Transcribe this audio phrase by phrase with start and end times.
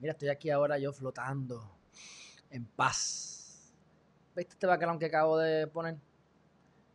[0.00, 1.60] Mira, estoy aquí ahora yo flotando
[2.50, 3.72] en paz.
[4.36, 5.96] ¿Viste este background que acabo de poner?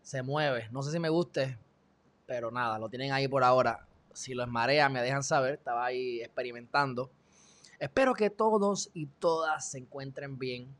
[0.02, 0.70] Se mueve.
[0.71, 1.57] No sé si me guste,
[2.26, 3.85] pero nada, lo tienen ahí por ahora.
[4.13, 5.55] Si lo esmarea, me dejan saber.
[5.55, 7.09] Estaba ahí experimentando.
[7.77, 10.73] Espero que todos y todas se encuentren bien.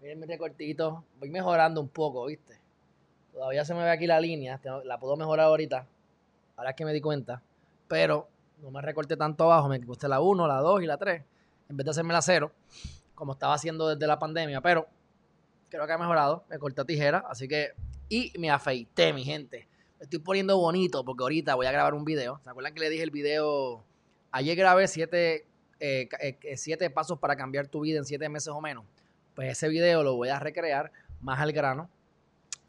[0.00, 1.04] Miren mi recortito.
[1.18, 2.58] Voy mejorando un poco, ¿viste?
[3.32, 4.58] Todavía se me ve aquí la línea.
[4.84, 5.86] La puedo mejorar ahorita.
[6.56, 7.42] Ahora es que me di cuenta.
[7.88, 8.26] Pero
[8.62, 9.68] no me recorté tanto abajo.
[9.68, 11.22] Me gusta la 1, la 2 y la 3.
[11.72, 12.52] En vez de hacerme la 0.
[13.14, 14.60] Como estaba haciendo desde la pandemia.
[14.60, 14.86] Pero
[15.70, 16.44] creo que ha mejorado.
[16.50, 17.24] Me corté tijera.
[17.30, 17.70] Así que.
[18.10, 19.66] Y me afeité, mi gente.
[19.98, 22.38] Me estoy poniendo bonito porque ahorita voy a grabar un video.
[22.44, 23.82] ¿Se acuerdan que le dije el video?
[24.32, 25.46] Ayer grabé 7
[25.80, 28.84] eh, eh, siete pasos para cambiar tu vida en 7 meses o menos.
[29.34, 30.92] Pues ese video lo voy a recrear
[31.22, 31.88] más al grano.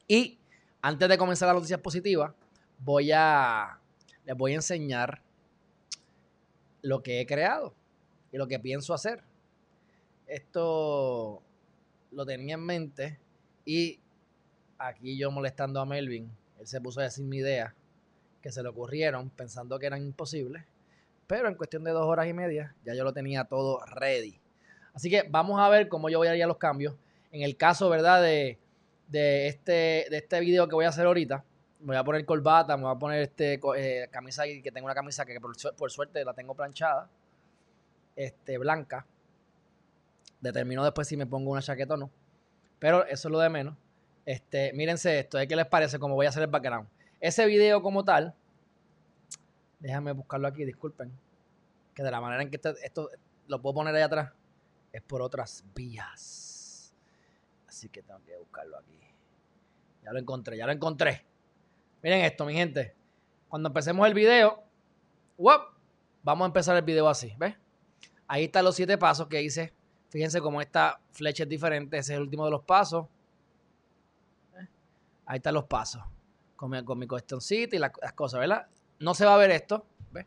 [0.07, 0.39] Y
[0.81, 2.31] antes de comenzar las noticias positivas,
[2.79, 3.79] voy a
[4.23, 5.21] les voy a enseñar
[6.81, 7.73] lo que he creado
[8.33, 9.23] y lo que pienso hacer.
[10.27, 11.41] Esto
[12.11, 13.19] lo tenía en mente
[13.63, 13.99] y
[14.77, 17.73] aquí yo molestando a Melvin, él se puso a decir mi idea,
[18.41, 20.65] que se le ocurrieron pensando que eran imposibles,
[21.27, 24.37] pero en cuestión de dos horas y media ya yo lo tenía todo ready.
[24.93, 26.95] Así que vamos a ver cómo yo voy a ir a los cambios.
[27.31, 28.21] En el caso, ¿verdad?
[28.21, 28.59] De,
[29.07, 31.43] de, este, de este video que voy a hacer ahorita,
[31.79, 34.95] me voy a poner corbata, me voy a poner este eh, camisa que tengo una
[34.95, 37.09] camisa que por, suerte la tengo planchada,
[38.15, 39.05] este, blanca.
[40.41, 42.11] Determino después si me pongo una chaqueta o no.
[42.79, 43.77] Pero eso es lo de menos.
[44.25, 46.87] Este, mírense esto, ¿qué les parece cómo voy a hacer el background?
[47.19, 48.33] Ese video como tal,
[49.79, 51.11] déjame buscarlo aquí, disculpen,
[51.93, 53.09] que de la manera en que este, esto
[53.47, 54.31] lo puedo poner ahí atrás,
[54.93, 56.93] es por otras vías.
[57.67, 58.97] Así que tengo que buscarlo aquí.
[60.03, 61.25] Ya lo encontré, ya lo encontré.
[62.01, 62.95] Miren esto, mi gente.
[63.49, 64.63] Cuando empecemos el video,
[65.37, 67.55] vamos a empezar el video así, ¿ves?
[68.33, 69.71] Ahí están los siete pasos que hice.
[70.09, 71.99] Fíjense cómo esta flecha es diferente.
[71.99, 73.05] Ese es el último de los pasos.
[75.27, 76.01] Ahí están los pasos.
[76.55, 78.65] Con mi, con cuestioncita y las, cosas, ¿verdad?
[78.97, 79.85] No se va a ver esto.
[80.09, 80.25] ¿Ves?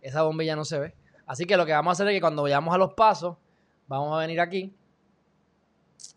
[0.00, 0.94] Esa bombilla no se ve.
[1.26, 3.36] Así que lo que vamos a hacer es que cuando vayamos a los pasos,
[3.86, 4.74] vamos a venir aquí.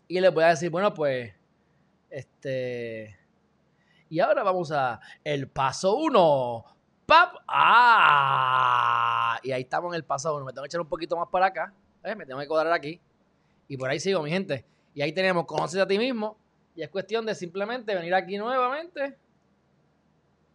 [0.08, 1.30] Y les voy a decir, bueno, pues,
[2.08, 3.18] este
[4.08, 6.73] y ahora vamos a el paso 1.
[7.06, 7.36] ¡Pap!
[7.46, 9.38] ¡Ah!
[9.42, 10.44] Y ahí estamos en el paso 1.
[10.44, 11.72] Me tengo que echar un poquito más para acá.
[12.02, 12.14] ¿eh?
[12.14, 13.00] Me tengo que cuadrar aquí.
[13.68, 14.64] Y por ahí sigo, mi gente.
[14.94, 16.36] Y ahí tenemos conocer a ti mismo.
[16.74, 19.16] Y es cuestión de simplemente venir aquí nuevamente.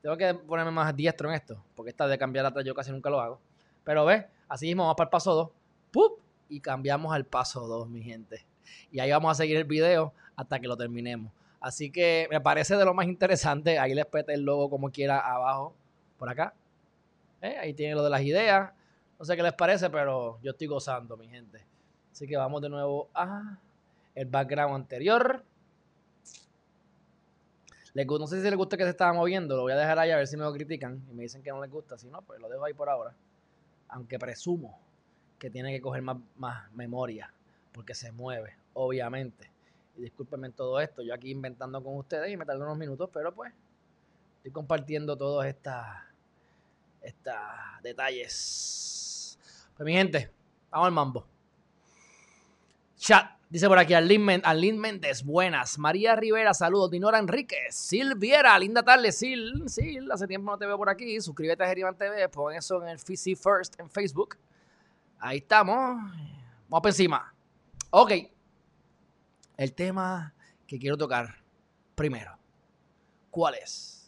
[0.02, 1.64] Tengo que ponerme más diestro en esto.
[1.76, 3.40] Porque esta de cambiar atrás yo casi nunca lo hago.
[3.84, 5.50] Pero ves, así mismo vamos para el paso 2.
[5.92, 6.20] ¡Pup!
[6.50, 8.46] Y cambiamos al paso 2, mi gente.
[8.92, 11.32] Y ahí vamos a seguir el video hasta que lo terminemos.
[11.62, 13.78] Así que me parece de lo más interesante.
[13.80, 15.76] Ahí les pete el logo como quiera abajo,
[16.20, 16.54] por acá.
[17.42, 17.58] ¿Eh?
[17.58, 18.72] Ahí tiene lo de las ideas.
[19.18, 21.66] No sé qué les parece, pero yo estoy gozando, mi gente.
[22.12, 23.58] Así que vamos de nuevo a
[24.14, 25.44] el background anterior.
[27.96, 29.56] no sé si les gusta que se estaba moviendo.
[29.56, 31.02] Lo voy a dejar ahí a ver si me lo critican.
[31.10, 31.98] Y me dicen que no les gusta.
[31.98, 33.16] Si no, pues lo dejo ahí por ahora.
[33.88, 34.80] Aunque presumo
[35.40, 37.34] que tiene que coger más, más memoria.
[37.72, 39.50] Porque se mueve, obviamente.
[40.00, 43.34] Y discúlpenme todo esto, yo aquí inventando con ustedes y me tardó unos minutos, pero
[43.34, 43.52] pues
[44.38, 45.46] estoy compartiendo todos
[47.02, 47.34] estos
[47.84, 49.38] detalles.
[49.76, 50.32] Pues mi gente,
[50.70, 51.28] vamos al mambo.
[52.98, 54.26] Chat, dice por aquí Arlín
[54.78, 55.80] Méndez, buenas.
[55.80, 56.92] María Rivera, saludos.
[56.92, 59.64] Dinora Enríquez, Silviera, linda tarde, Sil.
[59.72, 61.22] Sil, hace tiempo no te veo por aquí.
[61.22, 64.38] Suscríbete a Geriman TV, pon eso en el FICI First en Facebook.
[65.20, 65.98] Ahí estamos.
[66.68, 67.34] Vamos para encima.
[67.92, 68.12] Ok.
[69.58, 70.34] El tema
[70.68, 71.36] que quiero tocar
[71.96, 72.38] primero.
[73.32, 73.99] ¿Cuál es?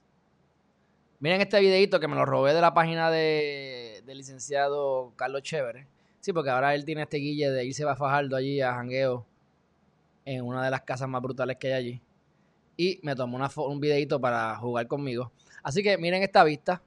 [1.22, 5.86] Miren este videito que me lo robé de la página de, del licenciado Carlos Chévere.
[6.20, 9.24] Sí, porque ahora él tiene este guille de irse a Fajardo allí a jangueo
[10.26, 12.02] en una de las casas más brutales que hay allí.
[12.76, 15.32] Y me tomó un videito para jugar conmigo.
[15.62, 16.82] Así que miren esta vista.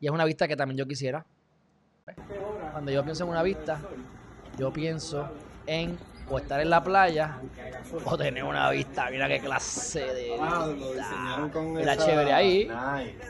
[0.00, 1.24] Y es una vista que también yo quisiera.
[2.72, 3.80] Cuando yo pienso en una vista,
[4.58, 5.28] yo pienso
[5.68, 5.96] en
[6.30, 7.38] o estar en la playa
[8.04, 9.10] o tener una vista.
[9.10, 10.38] Mira qué clase de
[10.74, 11.96] vista.
[11.96, 12.70] Chévere ahí.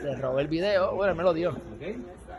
[0.03, 0.95] Le robé el video.
[0.95, 1.55] Bueno, me lo dio.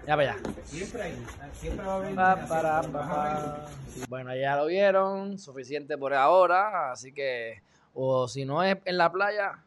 [0.07, 0.43] Ya para allá.
[0.65, 3.69] Siempre hay, siempre va a haber.
[4.09, 7.63] Bueno, ya lo vieron, suficiente por ahora, así que,
[7.95, 9.63] o si no es en la playa,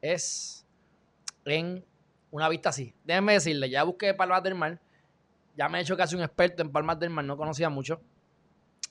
[0.00, 0.64] es
[1.44, 1.84] en
[2.30, 2.94] una vista así.
[3.04, 4.78] Déjenme decirle, ya busqué Palmas del Mar,
[5.56, 8.00] ya me he hecho casi un experto en Palmas del Mar, no conocía mucho,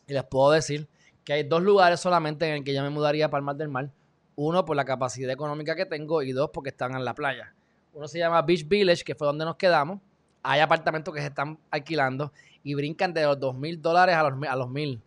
[0.07, 0.89] y les puedo decir
[1.23, 3.91] que hay dos lugares solamente en el que yo me mudaría a Palmas del Mar.
[4.35, 7.53] Uno, por la capacidad económica que tengo, y dos, porque están en la playa.
[7.93, 9.99] Uno se llama Beach Village, que fue donde nos quedamos.
[10.43, 12.31] Hay apartamentos que se están alquilando
[12.63, 15.01] y brincan de los dos mil dólares a los, a los mil.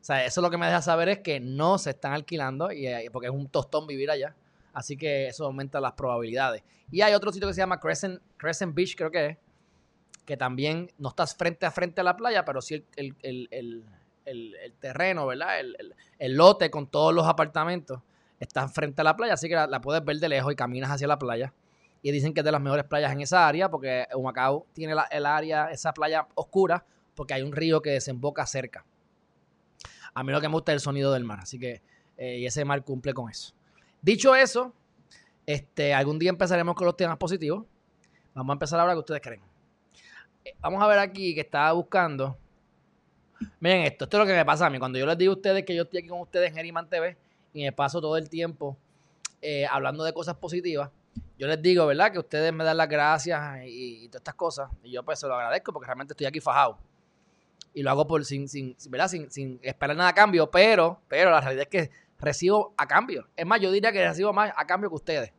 [0.00, 2.86] O sea, eso lo que me deja saber es que no se están alquilando y,
[2.86, 4.34] eh, porque es un tostón vivir allá.
[4.72, 6.62] Así que eso aumenta las probabilidades.
[6.90, 9.38] Y hay otro sitio que se llama Crescent, Crescent Beach, creo que es,
[10.24, 13.84] que también no estás frente a frente a la playa, pero sí el,
[14.80, 15.60] terreno, ¿verdad?
[15.60, 18.00] El, lote con todos los apartamentos
[18.40, 21.06] está frente a la playa, así que la, puedes ver de lejos y caminas hacia
[21.06, 21.52] la playa.
[22.02, 25.26] Y dicen que es de las mejores playas en esa área, porque Humacao tiene el
[25.26, 26.84] área, esa playa oscura,
[27.14, 28.84] porque hay un río que desemboca cerca.
[30.12, 31.82] A mí lo que me gusta es el sonido del mar, así que
[32.16, 33.52] eh, y ese mar cumple con eso.
[34.00, 34.72] Dicho eso,
[35.46, 37.64] este, algún día empezaremos con los temas positivos.
[38.34, 39.40] Vamos a empezar ahora que ustedes creen.
[40.44, 42.38] Eh, vamos a ver aquí que estaba buscando.
[43.60, 44.78] Miren esto, esto es lo que me pasa a mí.
[44.78, 47.16] Cuando yo les digo a ustedes que yo estoy aquí con ustedes en Geriman TV
[47.52, 48.76] y me paso todo el tiempo
[49.40, 50.90] eh, hablando de cosas positivas,
[51.38, 52.12] yo les digo, ¿verdad?
[52.12, 54.70] Que ustedes me dan las gracias y, todas estas cosas.
[54.82, 56.78] Y yo pues se lo agradezco porque realmente estoy aquí fajado
[57.72, 59.08] y lo hago por sin, sin, ¿verdad?
[59.08, 63.26] sin, sin esperar nada a cambio, pero, pero la realidad es que recibo a cambio.
[63.36, 65.32] Es más, yo diría que recibo más a cambio que ustedes.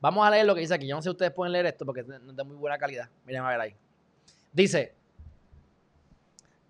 [0.00, 0.86] Vamos a leer lo que dice aquí.
[0.86, 3.08] Yo no sé si ustedes pueden leer esto porque no es de muy buena calidad.
[3.26, 3.76] Miren a ver ahí.
[4.52, 4.94] Dice,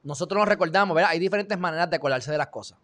[0.03, 1.11] nosotros nos recordamos, ¿verdad?
[1.11, 2.79] Hay diferentes maneras de acordarse de las cosas.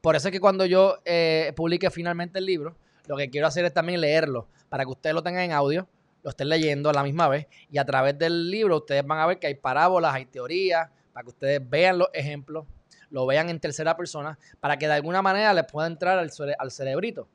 [0.00, 2.76] Por eso es que cuando yo eh, publique finalmente el libro,
[3.06, 5.88] lo que quiero hacer es también leerlo para que ustedes lo tengan en audio,
[6.22, 9.26] lo estén leyendo a la misma vez y a través del libro ustedes van a
[9.26, 12.66] ver que hay parábolas, hay teorías, para que ustedes vean los ejemplos,
[13.10, 16.70] lo vean en tercera persona, para que de alguna manera les pueda entrar al, al
[16.70, 17.28] cerebrito.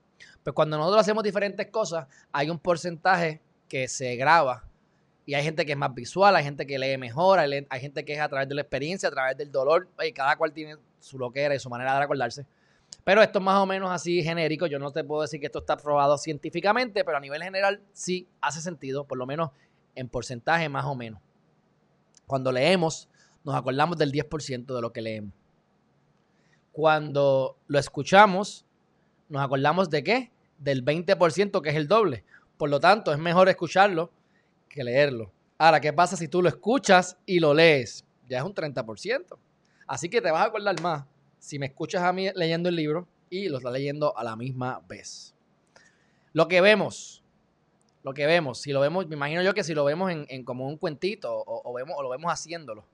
[0.44, 4.64] Pues cuando nosotros hacemos diferentes cosas, hay un porcentaje que se graba
[5.26, 8.14] y hay gente que es más visual, hay gente que lee mejor, hay, gente que
[8.14, 11.56] es a través de la experiencia, a través del dolor, cada cual tiene su loquera
[11.56, 12.46] y su manera de recordarse.
[13.04, 15.60] Pero esto es más o menos así genérico, yo no te puedo decir que esto
[15.60, 19.52] está probado científicamente, pero a nivel general sí hace sentido, por lo menos
[19.96, 21.22] en porcentaje más o menos.
[22.28, 23.10] Cuando leemos,
[23.44, 25.34] nos acordamos del 10% de lo que leemos.
[26.72, 28.66] Cuando lo escuchamos,
[29.30, 30.32] nos acordamos de qué?
[30.58, 32.24] Del 20% que es el doble.
[32.58, 34.12] Por lo tanto, es mejor escucharlo
[34.74, 35.32] que leerlo.
[35.58, 38.04] Ahora, ¿qué pasa si tú lo escuchas y lo lees?
[38.28, 39.38] Ya es un 30%.
[39.88, 41.06] Así que te vas a acordar más
[41.40, 44.82] si me escuchas a mí leyendo el libro y lo estás leyendo a la misma
[44.88, 45.36] vez.
[46.34, 47.24] Lo que vemos,
[48.02, 50.68] lo que vemos, si lo vemos, me imagino yo que si lo vemos en, como
[50.68, 52.86] un cuentito o, o lo vemos haciéndolo,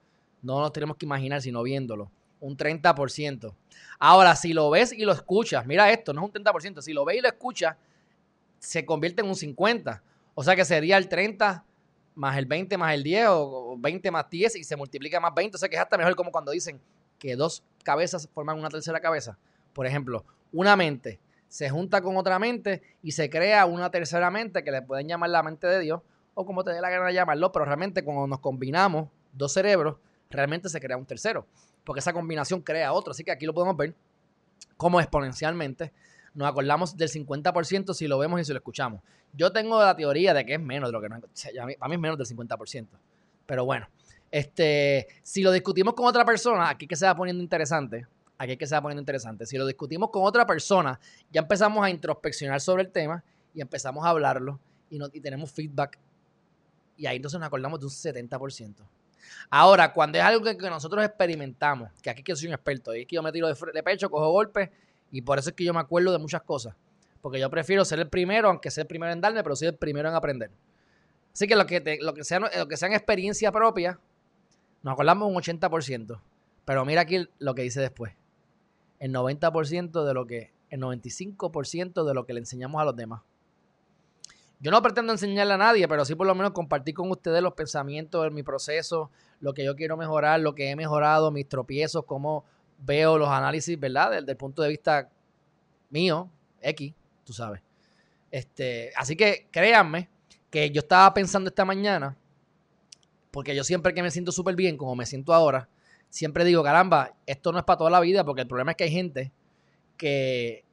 [0.41, 2.11] no nos tenemos que imaginar, sino viéndolo.
[2.41, 3.53] Un 30%.
[3.99, 6.81] Ahora, si lo ves y lo escuchas, mira esto, no es un 30%.
[6.81, 7.75] Si lo ves y lo escuchas,
[8.59, 10.01] se convierte en un 50%.
[10.35, 11.65] O sea que sería el 30
[12.19, 15.55] más el 20 más el 10 o 20 más 10 y se multiplica más 20.
[15.55, 16.79] O sea que es hasta mejor como cuando dicen
[17.17, 19.37] que dos cabezas forman una tercera cabeza.
[19.73, 24.63] Por ejemplo, una mente se junta con otra mente y se crea una tercera mente
[24.63, 26.01] que le pueden llamar la mente de Dios
[26.33, 29.97] o como te dé la gana de llamarlo, pero realmente cuando nos combinamos dos cerebros,
[30.29, 31.47] realmente se crea un tercero,
[31.83, 33.11] porque esa combinación crea otro.
[33.11, 33.95] Así que aquí lo podemos ver
[34.77, 35.91] como exponencialmente
[36.33, 39.01] nos acordamos del 50% si lo vemos y si lo escuchamos.
[39.33, 41.21] Yo tengo la teoría de que es menos de lo que nos...
[41.21, 42.87] Para mí es menos del 50%.
[43.45, 43.87] Pero bueno,
[44.31, 48.05] este, si lo discutimos con otra persona, aquí que se va poniendo interesante,
[48.37, 49.45] aquí que se va poniendo interesante.
[49.45, 50.99] Si lo discutimos con otra persona,
[51.31, 54.59] ya empezamos a introspeccionar sobre el tema y empezamos a hablarlo
[54.89, 55.99] y, y tenemos feedback.
[56.97, 58.75] Y ahí entonces nos acordamos de un 70%.
[59.49, 63.07] Ahora, cuando es algo que, nosotros experimentamos, que aquí que soy un experto, y es
[63.07, 64.69] que yo me tiro de, pecho, cojo golpes,
[65.11, 66.75] y por eso es que yo me acuerdo de muchas cosas.
[67.21, 69.75] Porque yo prefiero ser el primero, aunque sea el primero en darme, pero soy el
[69.75, 70.51] primero en aprender.
[71.33, 73.99] Así que lo que, lo que, sea, lo que sea en experiencia propia,
[74.83, 76.19] nos acordamos un 80%.
[76.65, 78.13] Pero mira aquí lo que dice después.
[78.99, 83.21] El 90% de lo que, el 95% de lo que le enseñamos a los demás.
[84.61, 87.53] Yo no pretendo enseñarle a nadie, pero sí por lo menos compartir con ustedes los
[87.53, 92.43] pensamientos mi proceso, lo que yo quiero mejorar, lo que he mejorado, mis tropiezos, cómo
[92.79, 94.11] veo los análisis, ¿verdad?
[94.11, 95.09] Desde el punto de vista
[95.89, 96.29] mío,
[96.61, 96.93] X,
[97.23, 97.61] tú sabes.
[98.31, 100.09] Este, así que créanme
[100.49, 102.15] que yo estaba pensando esta mañana,
[103.31, 105.67] porque yo siempre que me siento súper bien, como me siento ahora,
[106.09, 108.83] siempre digo, caramba, esto no es para toda la vida, porque el problema es que
[108.85, 109.31] hay gente
[109.97, 110.63] que...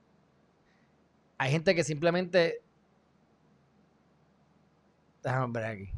[1.39, 2.63] Hay gente que simplemente
[5.27, 5.96] Déjame ver aquí.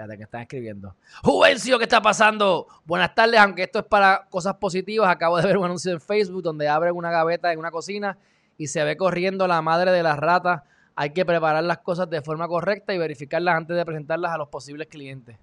[0.00, 0.96] Fíjate que están escribiendo.
[1.22, 2.66] Juvencio, ¿qué está pasando?
[2.86, 5.10] Buenas tardes, aunque esto es para cosas positivas.
[5.10, 8.16] Acabo de ver un anuncio en Facebook donde abren una gaveta en una cocina
[8.56, 10.62] y se ve corriendo la madre de las ratas.
[10.96, 14.48] Hay que preparar las cosas de forma correcta y verificarlas antes de presentarlas a los
[14.48, 15.36] posibles clientes.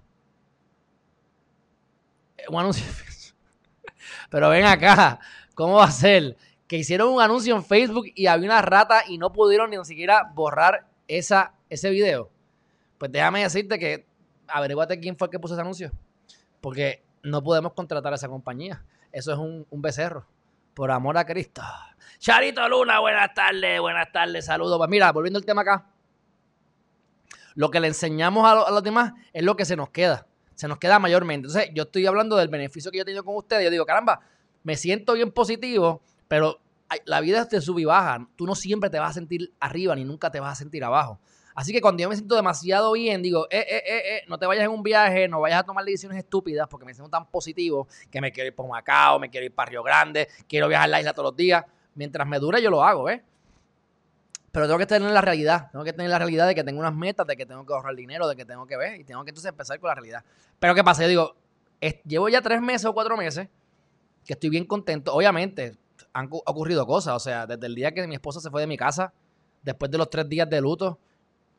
[2.36, 3.38] Eh, un anuncio en Facebook.
[4.28, 5.20] Pero ven acá,
[5.54, 6.36] ¿cómo va a ser?
[6.66, 10.32] Que hicieron un anuncio en Facebook y había una rata y no pudieron ni siquiera
[10.34, 12.28] borrar esa, ese video.
[12.98, 14.07] Pues déjame decirte que
[14.48, 15.92] averiguate quién fue el que puso ese anuncio.
[16.60, 18.82] Porque no podemos contratar a esa compañía.
[19.12, 20.26] Eso es un, becerro.
[20.74, 21.62] Por amor a Cristo.
[22.18, 24.78] Charito Luna, buenas tardes, buenas tardes, saludos.
[24.78, 25.86] Pues mira, volviendo al tema acá.
[27.54, 30.26] Lo que le enseñamos a, los demás es lo que se nos queda.
[30.54, 31.48] Se nos queda mayormente.
[31.48, 33.64] Entonces, yo estoy hablando del beneficio que yo he tenido con ustedes.
[33.64, 34.20] Yo digo, caramba,
[34.62, 36.60] me siento bien positivo, pero
[37.04, 38.28] la vida es de sub y baja.
[38.36, 41.18] Tú no siempre te vas a sentir arriba ni nunca te vas a sentir abajo.
[41.58, 44.46] Así que cuando yo me siento demasiado bien, digo, eh, eh, eh, eh, no te
[44.46, 47.88] vayas en un viaje, no vayas a tomar decisiones estúpidas porque me siento tan positivo
[48.12, 50.88] que me quiero ir por Macao, me quiero ir para Río Grande, quiero viajar a
[50.88, 51.64] la isla todos los días.
[51.96, 53.22] Mientras me dure, yo lo hago, ¿ves?
[54.52, 55.68] Pero tengo que tener la realidad.
[55.72, 57.96] Tengo que tener la realidad de que tengo unas metas, de que tengo que ahorrar
[57.96, 60.24] dinero, de que tengo que ver y tengo que entonces empezar con la realidad.
[60.60, 61.02] Pero ¿qué pasa?
[61.02, 61.34] Yo digo,
[62.06, 63.48] llevo ya tres meses o cuatro meses
[64.24, 65.12] que estoy bien contento.
[65.12, 65.76] Obviamente,
[66.12, 67.16] han ocurrido cosas.
[67.16, 69.12] O sea, desde el día que mi esposa se fue de mi casa,
[69.64, 71.00] después de los tres días de luto,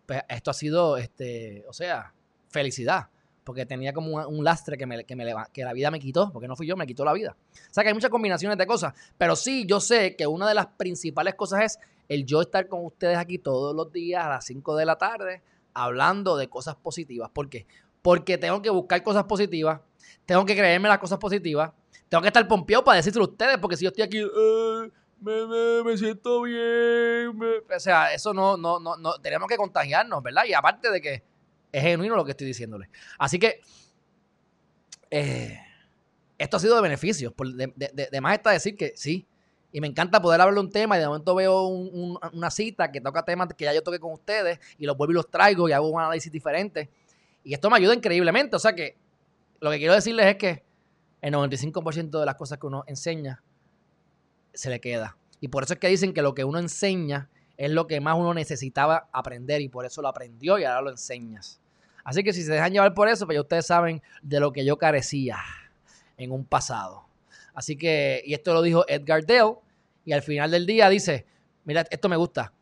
[0.10, 2.16] pues esto ha sido, este, o sea,
[2.48, 3.10] felicidad.
[3.44, 5.24] Porque tenía como un, lastre que, me, que, me,
[5.54, 7.38] que la vida me quitó, porque no fui yo, me quitó la vida.
[7.54, 8.96] O sea que hay muchas combinaciones de cosas.
[9.20, 12.84] Pero sí, yo sé que una de las principales cosas es el yo estar con
[12.86, 15.44] ustedes aquí todos los días a las 5 de la tarde
[15.76, 17.30] hablando de cosas positivas.
[17.30, 17.68] ¿Por qué?
[18.02, 19.80] Porque tengo que buscar cosas positivas,
[20.26, 21.72] tengo que creerme las cosas positivas,
[22.10, 24.24] tengo que estar pompeado para decírselo a ustedes, porque si yo estoy aquí,
[25.22, 27.40] me, me, siento bien.
[27.76, 30.44] O sea, eso no, no, no, no, tenemos que contagiarnos, ¿verdad?
[30.46, 31.24] Y aparte de que
[31.72, 32.90] es genuino lo que estoy diciéndole.
[33.18, 33.62] Así que,
[35.12, 35.60] eh,
[36.38, 37.34] esto ha sido de beneficios.
[37.38, 39.28] De, de, más está decir que sí.
[39.72, 43.02] Y me encanta poder hablar de un tema y de momento veo una cita que
[43.02, 45.74] toca temas que ya yo toqué con ustedes y los vuelvo y los traigo y
[45.74, 46.90] hago un análisis diferente.
[47.44, 48.56] Y esto me ayuda increíblemente.
[48.56, 48.98] O sea que
[49.60, 50.64] lo que quiero decirles es que
[51.22, 53.44] el 95% de las cosas que uno enseña
[54.54, 55.18] se le queda.
[55.42, 58.18] Y por eso es que dicen que lo que uno enseña es lo que más
[58.18, 61.60] uno necesitaba aprender y por eso lo aprendió y ahora lo enseñas.
[62.04, 64.66] Así que si se dejan llevar por eso, pues ya ustedes saben de lo que
[64.66, 65.38] yo carecía
[66.18, 67.06] en un pasado.
[67.54, 69.56] Así que, y esto lo dijo Edgar Dale,
[70.06, 71.26] y al final del día dice,
[71.66, 72.54] mira, esto me gusta,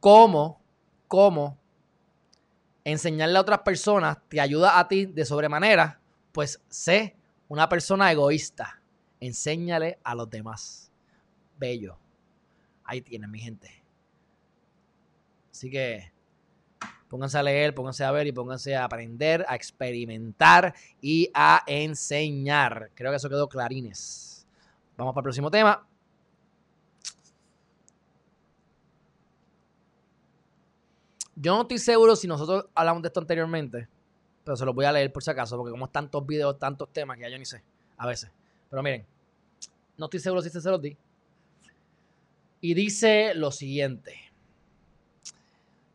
[0.00, 0.60] cómo,
[1.08, 1.58] cómo
[2.84, 6.00] enseñarle a otras personas te ayuda a ti de sobremanera,
[6.32, 7.16] pues sé
[7.48, 8.80] una persona egoísta,
[9.20, 10.92] enséñale a los demás
[11.64, 11.96] bello.
[12.84, 13.70] Ahí tienen, mi gente.
[15.50, 16.12] Así que
[17.08, 22.90] pónganse a leer, pónganse a ver y pónganse a aprender, a experimentar y a enseñar.
[22.94, 24.46] Creo que eso quedó clarines.
[24.96, 25.86] Vamos para el próximo tema.
[31.36, 33.88] Yo no estoy seguro si nosotros hablamos de esto anteriormente,
[34.44, 37.16] pero se los voy a leer por si acaso, porque como tantos videos, tantos temas
[37.16, 37.62] que ya yo ni sé,
[37.96, 38.30] a veces.
[38.70, 39.04] Pero miren,
[39.96, 40.96] no estoy seguro si se los di.
[42.64, 44.14] Y dice lo siguiente.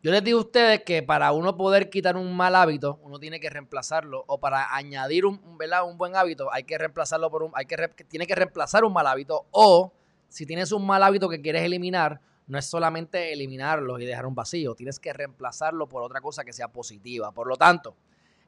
[0.03, 3.39] Yo les digo a ustedes que para uno poder quitar un mal hábito, uno tiene
[3.39, 4.23] que reemplazarlo.
[4.27, 7.51] O para añadir un, un buen hábito, hay que reemplazarlo por un.
[7.55, 7.75] Hay que,
[8.07, 9.47] tiene que reemplazar un mal hábito.
[9.49, 9.91] O
[10.27, 14.35] si tienes un mal hábito que quieres eliminar, no es solamente eliminarlo y dejar un
[14.35, 14.75] vacío.
[14.75, 17.31] Tienes que reemplazarlo por otra cosa que sea positiva.
[17.31, 17.95] Por lo tanto,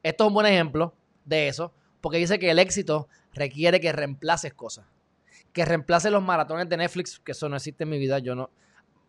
[0.03, 0.93] esto es un buen ejemplo
[1.25, 1.73] de eso.
[2.01, 4.85] Porque dice que el éxito requiere que reemplaces cosas
[5.53, 8.19] que reemplace los maratones de Netflix, que eso no existe en mi vida.
[8.19, 8.49] Yo no.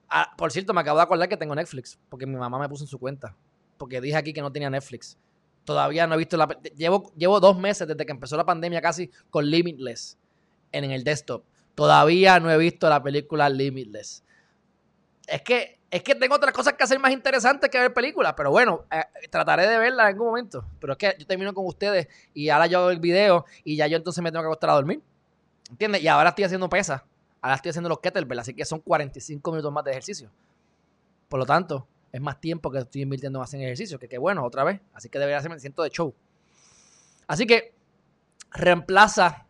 [0.08, 2.84] Ah, por cierto, me acabo de acordar que tengo Netflix, porque mi mamá me puso
[2.84, 3.34] en su cuenta.
[3.78, 5.18] Porque dije aquí que no tenía Netflix.
[5.64, 6.48] Todavía no he visto la.
[6.76, 10.18] Llevo, llevo dos meses desde que empezó la pandemia casi con Limitless
[10.72, 11.44] en, el desktop.
[11.74, 14.24] Todavía no he visto la película Limitless.
[15.26, 18.50] Es que, es que tengo otras cosas que hacer más interesantes que ver películas, pero
[18.50, 20.64] bueno, eh, trataré de verla en algún momento.
[20.80, 23.86] Pero es que yo termino con ustedes y ahora yo hago el video y ya
[23.86, 25.00] yo entonces me tengo que acostar a dormir.
[25.72, 26.02] ¿Entiendes?
[26.02, 27.02] Y ahora estoy haciendo pesa.
[27.40, 30.30] Ahora estoy haciendo los kettlebell, así que son 45 minutos más de ejercicio.
[31.30, 33.98] Por lo tanto, es más tiempo que estoy invirtiendo más en ejercicio.
[33.98, 34.82] Que qué bueno, otra vez.
[34.92, 36.14] Así que debería hacerme el ciento de show.
[37.26, 37.74] Así que
[38.50, 39.46] reemplaza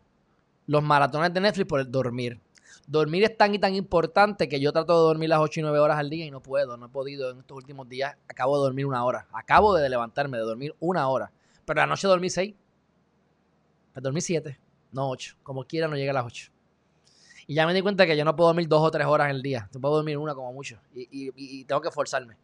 [0.68, 2.40] los maratones de Netflix por el dormir.
[2.86, 5.78] Dormir es tan y tan importante que yo trato de dormir las 8 y 9
[5.80, 8.16] horas al día y no puedo, no he podido en estos últimos días.
[8.28, 9.26] Acabo de dormir una hora.
[9.32, 11.32] Acabo de levantarme, de dormir una hora.
[11.64, 12.54] Pero anoche dormí 6.
[13.96, 14.61] Me dormí 7
[14.92, 15.36] no 8.
[15.42, 16.52] Como quiera, no llega a las 8.
[17.46, 19.36] Y ya me di cuenta que yo no puedo dormir dos o tres horas en
[19.36, 19.68] el día.
[19.72, 20.78] Yo puedo dormir una como mucho.
[20.94, 22.36] Y, tengo que forzarme.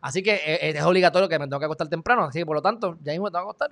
[0.00, 2.24] Así que eh, es obligatorio que me tengo que acostar temprano.
[2.24, 3.70] Así que por lo tanto, ya mismo me tengo que acostar.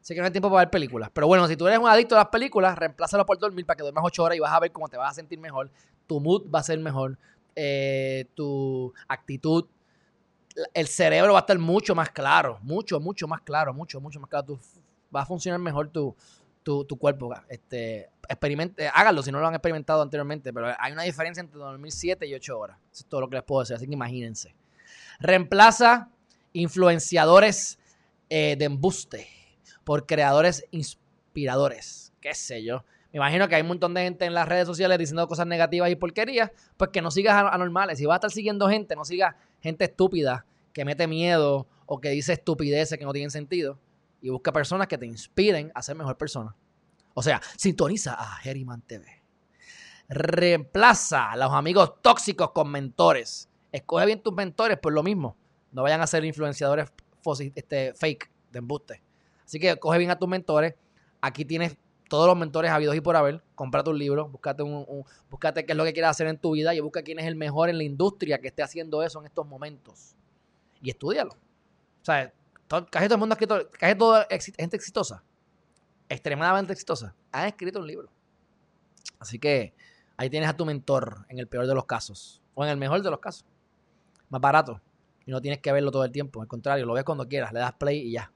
[0.00, 1.10] Así que no hay tiempo para ver películas.
[1.12, 3.82] Pero bueno, si tú eres un adicto a las películas, reemplázalo por dormir para que
[3.82, 5.70] duermas 8 horas y vas a ver cómo te vas a sentir mejor.
[6.06, 7.18] Tu mood va a ser mejor.
[7.54, 9.66] Eh, tu actitud.
[10.72, 12.58] El cerebro va a estar mucho más claro.
[12.62, 13.72] Mucho, mucho más claro.
[13.72, 14.58] Mucho, mucho más claro.
[15.14, 16.14] va a funcionar mejor tu,
[16.66, 17.32] tu, cuerpo.
[17.48, 20.52] Este, experimente, háganlo si no lo han experimentado anteriormente.
[20.52, 22.78] Pero hay una diferencia entre dormir 7 y 8 horas.
[22.92, 23.76] Eso es todo lo que les puedo decir.
[23.76, 24.54] Así que imagínense.
[25.20, 26.10] Reemplaza
[26.52, 27.78] influenciadores
[28.28, 29.28] eh, de embuste
[29.84, 32.12] por creadores inspiradores.
[32.20, 32.84] Qué sé yo.
[33.12, 35.90] Me imagino que hay un montón de gente en las redes sociales diciendo cosas negativas
[35.90, 36.50] y porquerías.
[36.76, 37.98] Pues que no sigas anormales.
[37.98, 42.10] Si vas a estar siguiendo gente, no sigas gente estúpida que mete miedo o que
[42.10, 43.78] dice estupideces que no tienen sentido.
[44.20, 46.54] Y busca personas que te inspiren a ser mejor persona.
[47.14, 49.06] O sea, sintoniza a Geriman TV.
[50.08, 53.48] Reemplaza a los amigos tóxicos con mentores.
[53.72, 55.36] Escoge bien tus mentores por lo mismo.
[55.72, 56.92] No vayan a ser influenciadores
[57.54, 59.02] este, fake de embuste.
[59.44, 60.74] Así que coge bien a tus mentores.
[61.20, 61.76] Aquí tienes
[62.08, 63.42] todos los mentores habidos y por haber.
[63.54, 66.74] Comprate un libro, búscate, un, búscate qué es lo que quieras hacer en tu vida
[66.74, 69.46] y busca quién es el mejor en la industria que esté haciendo eso en estos
[69.46, 70.14] momentos.
[70.82, 71.32] Y estudialo.
[71.32, 72.32] O sea,
[72.68, 75.22] casi todo el mundo escrito, casi toda gente exitosa,
[76.08, 78.08] extremadamente exitosa, ha escrito un libro.
[79.18, 79.74] Así que
[80.16, 83.02] ahí tienes a tu mentor en el peor de los casos o en el mejor
[83.02, 83.44] de los casos.
[84.28, 84.80] Más barato.
[85.24, 86.40] Y no tienes que verlo todo el tiempo.
[86.40, 88.32] Al contrario, lo ves cuando quieras, le das play y ya.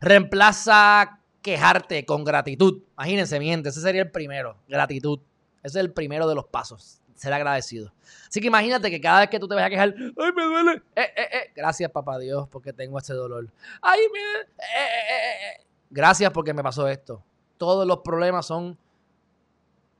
[0.00, 2.82] Reemplaza quejarte con gratitud.
[2.96, 4.56] Imagínense, miente, ese sería el primero.
[4.68, 5.20] Gratitud.
[5.62, 7.01] Ese es el primero de los pasos.
[7.14, 7.92] Ser agradecido.
[8.28, 10.82] Así que imagínate que cada vez que tú te vas a quejar, ¡ay, me duele!
[10.96, 11.52] Eh, eh, eh.
[11.54, 13.48] Gracias, papá Dios, porque tengo este dolor.
[13.80, 14.20] ¡Ay, me...
[14.20, 17.22] Eh, Gracias porque me pasó esto.
[17.58, 18.78] Todos los problemas son,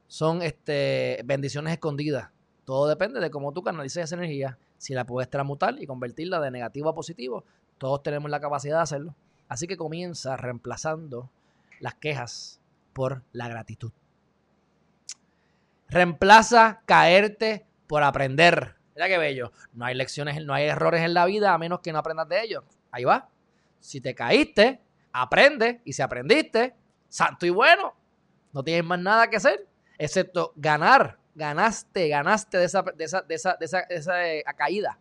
[0.08, 2.30] son este, bendiciones escondidas.
[2.64, 4.58] Todo depende de cómo tú canalices esa energía.
[4.78, 7.44] Si la puedes transmutar y convertirla de negativo a positivo,
[7.76, 9.14] todos tenemos la capacidad de hacerlo.
[9.48, 11.28] Así que comienza reemplazando
[11.78, 12.58] las quejas
[12.94, 13.92] por la gratitud.
[15.92, 18.76] Reemplaza caerte por aprender.
[18.94, 19.52] Mira qué bello.
[19.74, 22.42] No hay lecciones, no hay errores en la vida a menos que no aprendas de
[22.42, 22.64] ellos.
[22.90, 23.28] Ahí va.
[23.78, 24.80] Si te caíste,
[25.12, 25.82] aprende.
[25.84, 26.74] Y si aprendiste,
[27.08, 27.94] santo y bueno.
[28.52, 29.66] No tienes más nada que hacer,
[29.98, 31.18] excepto ganar.
[31.34, 34.98] Ganaste, ganaste de esa, de esa, de esa, de esa, de esa eh, caída.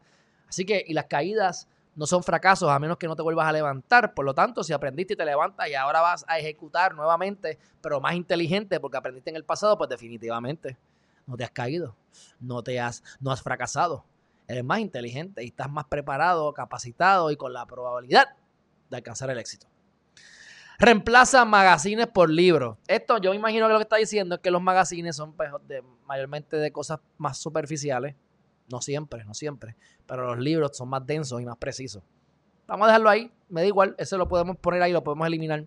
[0.49, 3.51] Así que, y las caídas no son fracasos a menos que no te vuelvas a
[3.51, 4.13] levantar.
[4.13, 7.99] Por lo tanto, si aprendiste y te levantas y ahora vas a ejecutar nuevamente, pero
[7.99, 10.77] más inteligente porque aprendiste en el pasado, pues definitivamente
[11.27, 11.95] no te has caído,
[12.39, 14.05] no te has, no has fracasado.
[14.47, 18.25] Eres más inteligente y estás más preparado, capacitado y con la probabilidad
[18.89, 19.67] de alcanzar el éxito.
[20.79, 22.77] Reemplaza magazines por libros.
[22.87, 25.51] Esto yo me imagino que lo que está diciendo es que los magazines son pues,
[25.67, 28.15] de, mayormente de cosas más superficiales
[28.71, 29.75] no siempre, no siempre.
[30.05, 32.03] Pero los libros son más densos y más precisos.
[32.67, 33.31] Vamos a dejarlo ahí.
[33.49, 33.95] Me da igual.
[33.97, 35.65] Ese lo podemos poner ahí, lo podemos eliminar.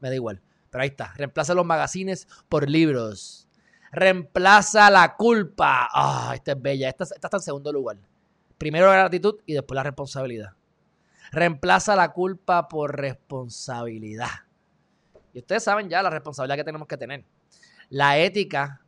[0.00, 0.40] Me da igual.
[0.70, 1.12] Pero ahí está.
[1.16, 3.48] Reemplaza los magazines por libros.
[3.92, 5.88] Reemplaza la culpa.
[5.92, 6.88] Ah, esta es bella.
[6.88, 7.98] Esta, esta está en segundo lugar.
[8.58, 10.52] Primero la gratitud y después la responsabilidad.
[11.32, 14.28] Reemplaza la culpa por responsabilidad.
[15.32, 17.24] Y ustedes saben ya la responsabilidad que tenemos que tener.
[17.88, 18.82] La ética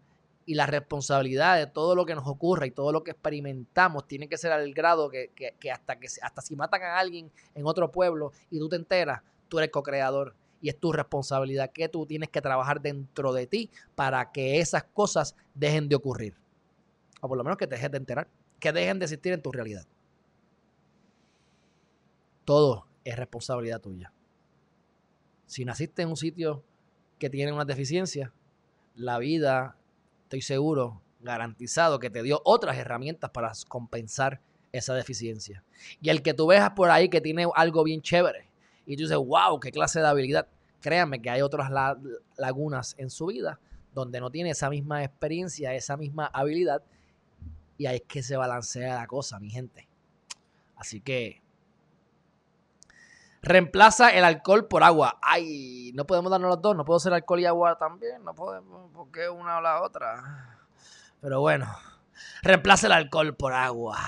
[0.47, 4.29] y la responsabilidad de todo lo que nos ocurre y todo lo que experimentamos tiene
[4.29, 5.31] que ser al grado que,
[5.73, 9.59] hasta que hasta si matan a alguien en otro pueblo y tú te enteras, tú
[9.59, 14.31] eres co-creador y es tu responsabilidad que tú tienes que trabajar dentro de ti para
[14.33, 16.37] que esas cosas dejen de ocurrir.
[17.21, 18.29] O por lo menos que te dejes de enterar,
[18.59, 19.87] que dejen de existir en tu realidad.
[22.45, 24.13] Todo es responsabilidad tuya.
[25.47, 26.65] Si naciste en un sitio
[27.19, 28.33] que tiene una deficiencia,
[28.95, 29.77] la vida
[30.33, 34.41] estoy seguro, garantizado, que te dio otras herramientas para compensar
[34.73, 35.63] esa deficiencia.
[36.01, 38.49] Y el que tú veas por ahí que tiene algo bien chévere
[38.87, 40.49] y tú dices, wow, qué clase de habilidad,
[40.81, 41.71] créanme que hay otras
[42.39, 43.61] lagunas en su vida
[43.95, 46.83] donde no tiene esa misma experiencia, esa misma habilidad,
[47.77, 49.87] y ahí es que se balancea la cosa, mi gente.
[50.77, 51.42] Así que
[53.43, 55.19] reemplaza el alcohol por agua.
[55.21, 58.91] Ay, no podemos darnos los dos, no puedo ser alcohol y agua también, no podemos,
[58.95, 60.59] porque una o la otra.
[61.21, 61.67] Pero bueno,
[62.43, 63.99] reemplaza el alcohol por agua.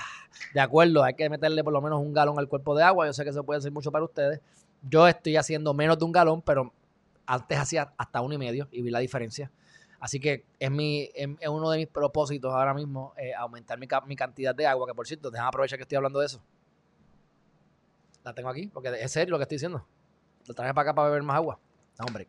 [0.53, 3.05] De acuerdo, hay que meterle por lo menos un galón al cuerpo de agua.
[3.05, 4.39] Yo sé que eso puede ser mucho para ustedes.
[4.81, 6.71] Yo estoy haciendo menos de un galón, pero
[7.25, 9.51] antes hacía hasta uno y medio y vi la diferencia.
[9.99, 14.15] Así que es, mi, es, uno de mis propósitos ahora mismo eh, aumentar mi, mi,
[14.15, 16.41] cantidad de agua, que por cierto, déjame aprovechar que estoy hablando de eso.
[18.25, 19.85] La tengo aquí, porque es serio lo que estoy diciendo.
[20.47, 21.59] La traje para acá para beber más agua.
[21.99, 22.27] No, hombre.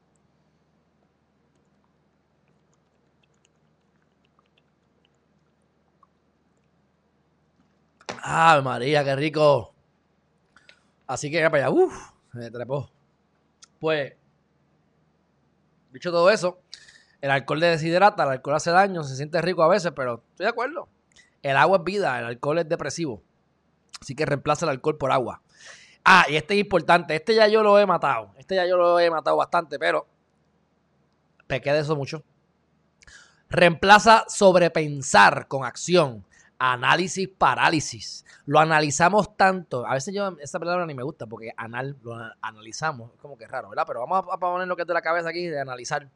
[8.22, 9.72] ¡Ah, María, qué rico!
[11.06, 12.90] Así que, para allá, uff, me trepó.
[13.80, 14.12] Pues,
[15.92, 16.60] dicho todo eso,
[17.22, 20.44] el alcohol le deshidrata, el alcohol hace daño, se siente rico a veces, pero estoy
[20.44, 20.88] de acuerdo.
[21.42, 23.22] El agua es vida, el alcohol es depresivo.
[24.02, 25.40] Así que reemplaza el alcohol por agua.
[26.08, 27.16] Ah, y este es importante.
[27.16, 28.30] Este ya yo lo he matado.
[28.38, 30.06] Este ya yo lo he matado bastante, pero
[31.48, 32.22] pequé de eso mucho.
[33.48, 36.24] Reemplaza sobrepensar con acción.
[36.60, 38.24] Análisis, parálisis.
[38.44, 39.84] Lo analizamos tanto.
[39.84, 43.12] A veces yo esa palabra ni me gusta porque anal, lo analizamos.
[43.12, 43.84] Es como que raro, ¿verdad?
[43.84, 46.08] Pero vamos a poner lo que es de la cabeza aquí de analizar.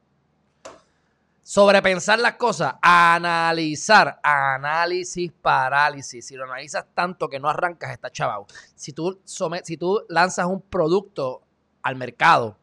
[1.51, 6.25] Sobrepensar las cosas, analizar, análisis, parálisis.
[6.25, 8.45] Si lo analizas tanto que no arrancas, está chaval.
[8.77, 11.43] Si tú, si tú lanzas un producto
[11.83, 12.57] al mercado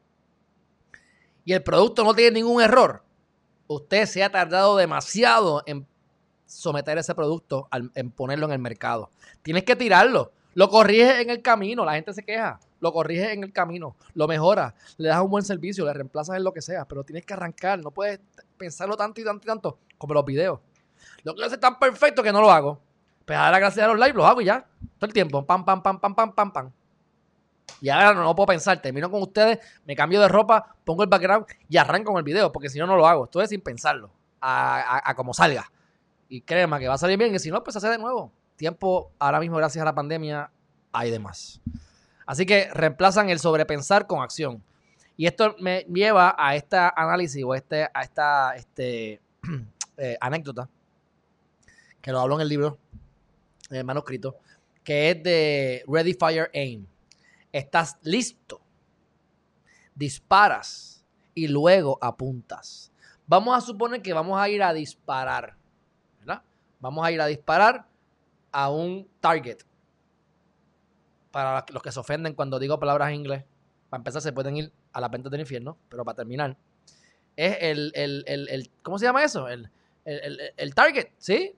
[1.44, 3.04] y el producto no tiene ningún error,
[3.68, 5.86] usted se ha tardado demasiado en
[6.46, 9.12] someter ese producto, en ponerlo en el mercado.
[9.42, 10.32] Tienes que tirarlo.
[10.54, 12.58] Lo corriges en el camino, la gente se queja.
[12.80, 16.44] Lo corriges en el camino, lo mejoras, le das un buen servicio, le reemplazas en
[16.44, 17.80] lo que sea, pero tienes que arrancar.
[17.80, 18.20] No puedes
[18.58, 20.60] pensarlo tanto y tanto y tanto como los videos.
[21.24, 22.82] Lo que hace tan perfecto que no lo hago.
[23.26, 24.66] Pues a la gracia de los live, los hago y ya.
[24.98, 25.46] Todo el tiempo.
[25.46, 26.72] Pam, pam, pam, pam, pam, pam, pam.
[27.82, 28.82] Y ahora no, puedo pensar.
[28.82, 32.52] Termino con ustedes, me cambio de ropa, pongo el background y arranco con el video.
[32.52, 33.26] Porque si no, no lo hago.
[33.26, 34.12] Esto es sin pensarlo.
[34.40, 35.70] A, a, como salga.
[36.30, 37.36] Y créeme que va a salir bien.
[37.36, 38.32] Y si no, pues hace de nuevo.
[38.56, 40.50] Tiempo, ahora mismo, gracias a la pandemia,
[40.92, 41.62] hay de más.
[42.26, 44.64] Así que reemplazan el sobrepensar con acción.
[45.18, 49.20] Y esto me lleva a este análisis o este, a esta este,
[49.98, 50.70] eh, anécdota
[52.00, 52.78] que lo hablo en el libro,
[53.72, 54.38] en el manuscrito,
[54.84, 56.86] que es de Ready Fire Aim.
[57.52, 58.62] Estás listo,
[59.96, 61.04] disparas
[61.34, 62.92] y luego apuntas.
[63.26, 65.58] Vamos a suponer que vamos a ir a disparar,
[66.20, 66.44] ¿verdad?
[66.80, 67.88] Vamos a ir a disparar
[68.52, 69.58] a un target.
[71.32, 73.44] Para los que se ofenden cuando digo palabras en inglés,
[73.90, 76.58] para empezar se pueden ir a las ventas del infierno, pero para terminar,
[77.36, 79.48] es el, el, el, ¿cómo se llama eso?
[79.48, 79.70] El,
[80.06, 81.56] el target, ¿sí?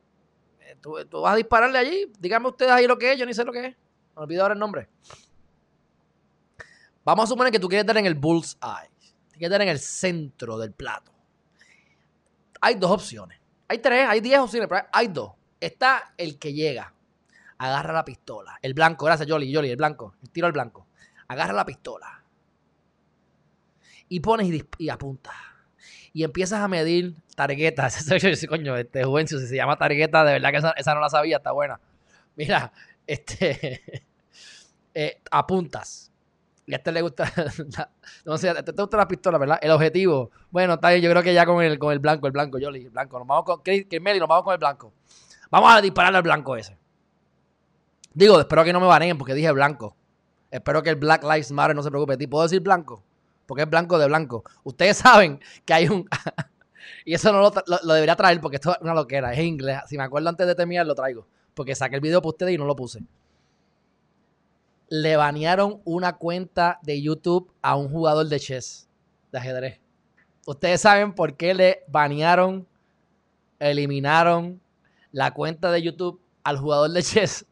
[0.70, 3.44] Eh, tú, vas a dispararle allí, díganme ustedes ahí lo que es, yo ni sé
[3.44, 3.76] lo que es,
[4.16, 4.88] me olvido ahora el nombre.
[7.04, 8.92] Vamos a suponer que tú quieres dar en el bull's eye,
[9.32, 11.12] quieres dar en el centro del plato.
[12.62, 15.32] Hay dos opciones, hay tres, hay diez opciones, pero hay dos.
[15.60, 16.94] Está el que llega,
[17.58, 20.86] agarra la pistola, el blanco, gracias Jolly, Jolly, el blanco, tiro al blanco,
[21.30, 22.20] agarra la pistola
[24.10, 25.36] y pones y, apuntas.
[26.12, 28.06] Y empiezas a medir tarjetas.
[28.50, 31.52] coño, este Juvencio, si se llama tarjeta, de verdad que esa, no la sabía, está
[31.52, 31.80] buena.
[32.36, 32.74] Mira,
[33.08, 34.04] este
[34.94, 36.12] eh, apuntas.
[36.66, 37.32] Y a este le gusta.
[38.26, 39.60] no sé, a este te gusta la pistola, ¿verdad?
[39.62, 40.32] El objetivo.
[40.50, 42.90] Bueno, está yo creo que ya con el, con el blanco, el blanco, yo el
[42.90, 43.20] blanco.
[43.20, 43.62] Nos vamos con.
[43.64, 44.94] nos vamos con el blanco.
[45.52, 46.78] Vamos a dispararle al blanco ese.
[48.14, 49.96] Digo, espero que no me baneen porque dije blanco.
[50.52, 52.28] Espero que el Black Lives Matter no se preocupe.
[52.28, 53.04] ¿Puedo decir blanco?
[53.50, 54.44] porque es blanco de blanco.
[54.64, 56.08] Ustedes saben que hay un...
[57.06, 59.80] y eso no lo, debería traer porque esto es una loquera, es inglés.
[59.88, 61.26] Si me acuerdo antes de terminar, lo traigo.
[61.56, 63.02] Porque saqué el video para ustedes y no lo puse.
[64.88, 68.88] Le banearon una cuenta de YouTube a un jugador de chess,
[69.32, 69.80] de ajedrez.
[70.46, 72.68] Ustedes saben por qué le banearon,
[73.58, 74.62] eliminaron
[75.12, 77.48] la cuenta de YouTube al jugador de chess.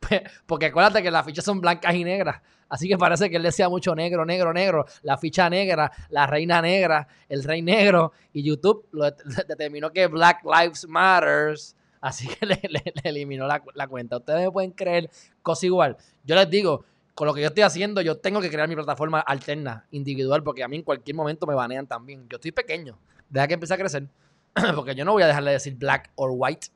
[0.46, 2.40] Porque acuérdate que las fichas son blancas y negras.
[2.68, 6.60] Así que parece que él decía mucho negro, negro, negro, la ficha negra, la reina
[6.60, 8.12] negra, el rey negro.
[8.32, 9.10] Y YouTube lo
[9.48, 11.74] determinó que Black Lives Matters.
[12.00, 12.60] Así que le,
[13.04, 14.18] eliminó la, cuenta.
[14.18, 15.10] Ustedes me pueden creer
[15.42, 15.96] cosa igual.
[16.24, 19.20] Yo les digo, con lo que yo estoy haciendo, yo tengo que crear mi plataforma
[19.20, 22.28] alterna, individual, porque a mí en cualquier momento me banean también.
[22.28, 22.98] Yo estoy pequeño.
[23.30, 24.08] Deja que empiece a crecer.
[24.74, 26.68] porque yo no voy a dejarle de decir black or white.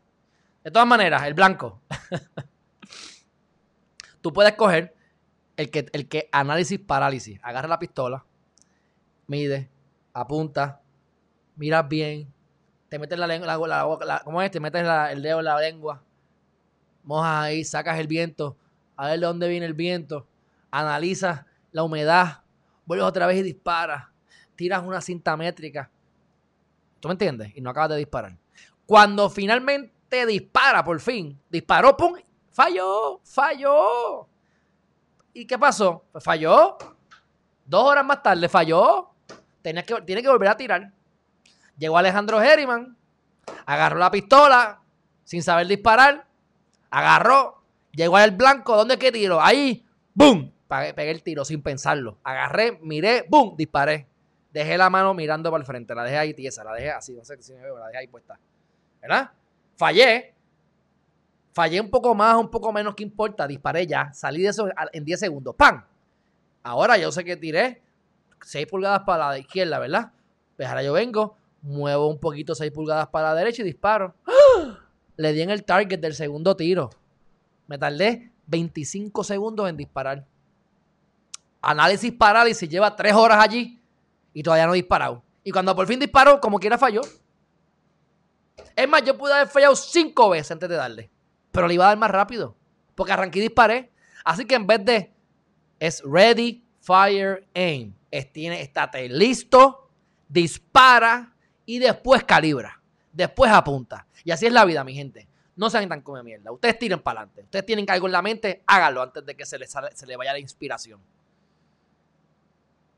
[0.65, 1.81] De todas maneras, el blanco.
[4.23, 4.95] Tú puedes coger
[5.57, 7.39] el que, el que análisis parálisis.
[7.43, 8.25] Agarra la pistola,
[9.27, 9.69] mide,
[10.15, 10.81] apunta,
[11.57, 12.33] miras bien,
[12.89, 14.51] te metes la lengua, la, ¿cómo es?
[14.51, 16.03] Te metes el dedo en la lengua,
[17.05, 18.57] mojas ahí, sacas el viento,
[18.97, 20.27] a ver de dónde viene el viento,
[20.71, 22.43] analizas la humedad,
[22.85, 24.05] vuelves otra vez y disparas,
[24.57, 25.91] tiras una cinta métrica.
[27.01, 27.51] ¿Tú me entiendes?
[27.57, 28.37] Y no acabas de disparar.
[28.87, 32.15] Cuando finalmente dispara, por fin, disparó, ¡pum!
[32.53, 34.27] Falló, falló.
[35.33, 36.05] ¿Y qué pasó?
[36.13, 36.77] Pues falló.
[37.65, 39.11] Dos horas más tarde falló.
[39.63, 40.93] Tenía que, tiene que volver a tirar.
[41.79, 42.97] Llegó Alejandro Herriman,
[43.67, 44.83] agarró la pistola
[45.25, 46.27] sin saber disparar,
[46.91, 47.63] agarró,
[47.93, 49.41] llegó al blanco, ¿dónde que tiro?
[49.41, 49.85] Ahí,
[50.15, 50.53] ¡boom!
[50.69, 52.19] Pegué el tiro sin pensarlo.
[52.23, 53.57] Agarré, miré, ¡boom!
[53.57, 54.07] Disparé.
[54.53, 57.25] Dejé la mano mirando para el frente, la dejé ahí tiesa, la dejé así, no
[57.25, 58.39] sé si me veo, la dejé ahí puesta.
[59.01, 59.31] ¿Verdad?
[59.77, 60.32] Fallé.
[61.53, 63.47] Fallé un poco más, un poco menos, ¿qué importa?
[63.47, 65.55] Disparé ya, salí de eso en 10 segundos.
[65.55, 65.85] ¡Pam!
[66.63, 67.83] Ahora yo sé que tiré
[68.41, 70.13] 6 pulgadas para la izquierda, ¿verdad?
[70.57, 74.15] Pues ahora yo vengo, muevo un poquito 6 pulgadas para la derecha y disparo.
[74.27, 74.79] ¡Ah!
[75.17, 76.89] Le di en el target del segundo tiro.
[77.67, 80.27] Me tardé 25 segundos en disparar.
[81.61, 83.79] Análisis parálisis, lleva 3 horas allí
[84.33, 85.23] y todavía no he disparado.
[85.45, 87.03] Y cuando por fin disparó, como quiera falló.
[88.75, 91.11] Es más, yo pude haber fallado 5 veces antes de darle.
[91.53, 92.57] Pero le iba a dar más rápido.
[92.95, 93.93] Porque arranqué y disparé.
[94.25, 95.13] Así que en vez de
[95.79, 97.95] es ready, fire, aim.
[98.11, 99.91] Es, tiene, estate listo,
[100.29, 101.35] dispara
[101.67, 102.81] y después calibra.
[103.13, 104.07] Después apunta.
[104.25, 105.29] Y así es la vida, mi gente.
[105.57, 106.51] No sean tan come mierda.
[106.51, 107.43] Ustedes tiren para adelante.
[107.43, 110.33] Ustedes tienen algo en la mente, háganlo antes de que se les, se les vaya
[110.33, 111.01] la inspiración.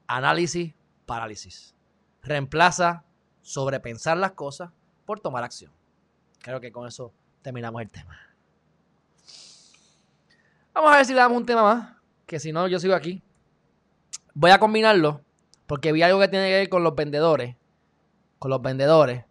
[0.07, 0.75] Análisis,
[1.07, 1.75] parálisis.
[2.23, 3.05] Reemplaza
[3.41, 4.71] sobrepensar las cosas
[5.05, 5.73] por tomar acción.
[6.41, 7.13] Creo que con eso
[7.43, 8.19] terminamos el tema.
[10.75, 13.23] Vamos a ver si le damos un tema más, que si no, yo sigo aquí.
[14.35, 15.21] Voy a combinarlo
[15.69, 17.55] porque vi algo que tiene que ver con los vendedores.
[18.41, 19.25] Con los vendedores.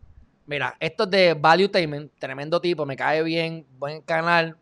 [0.45, 4.55] Mira, esto es de Value Tainment, tremendo tipo, me cae bien, buen canal,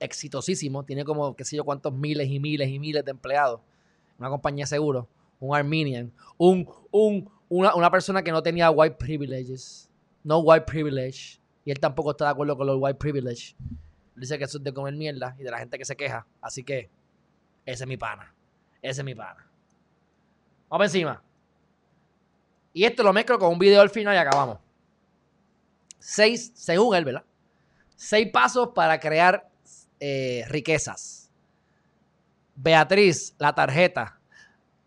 [0.00, 3.60] exitosísimo, tiene como qué sé yo cuántos miles y miles y miles de empleados.
[4.18, 5.06] Una compañía de seguro,
[5.38, 9.90] un Armenian, un, un, una, una persona que no tenía white privileges,
[10.24, 13.54] no white privilege, y él tampoco está de acuerdo con los white privilege.
[14.16, 16.26] Dice que eso es de comer mierda y de la gente que se queja.
[16.40, 16.90] Así que
[17.64, 18.34] ese es mi pana.
[18.82, 19.46] Ese es mi pana.
[20.68, 21.22] Vamos encima.
[22.72, 24.58] Y esto lo mezclo con un video al final y acabamos
[26.06, 27.24] seis, según él, ¿verdad?
[27.96, 29.48] Seis pasos para crear
[29.98, 31.30] eh, riquezas.
[32.54, 34.18] Beatriz, la tarjeta.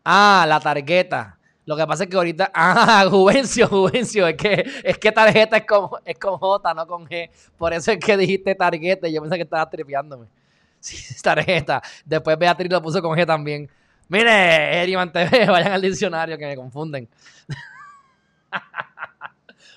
[0.04, 1.39] Ah, la tarjeta.
[1.70, 5.66] Lo que pasa es que ahorita, ah, Juvencio, Juvencio, es que, es que tarjeta es
[5.68, 7.30] con, es con J, no con G.
[7.60, 10.26] Por eso es que dijiste tarjeta yo pensé que estabas tripeándome.
[10.80, 11.80] Sí, tarjeta.
[12.06, 13.70] Después Beatriz lo puso con G también.
[14.08, 17.08] Mire, Eriman TV, vayan al diccionario que me confunden.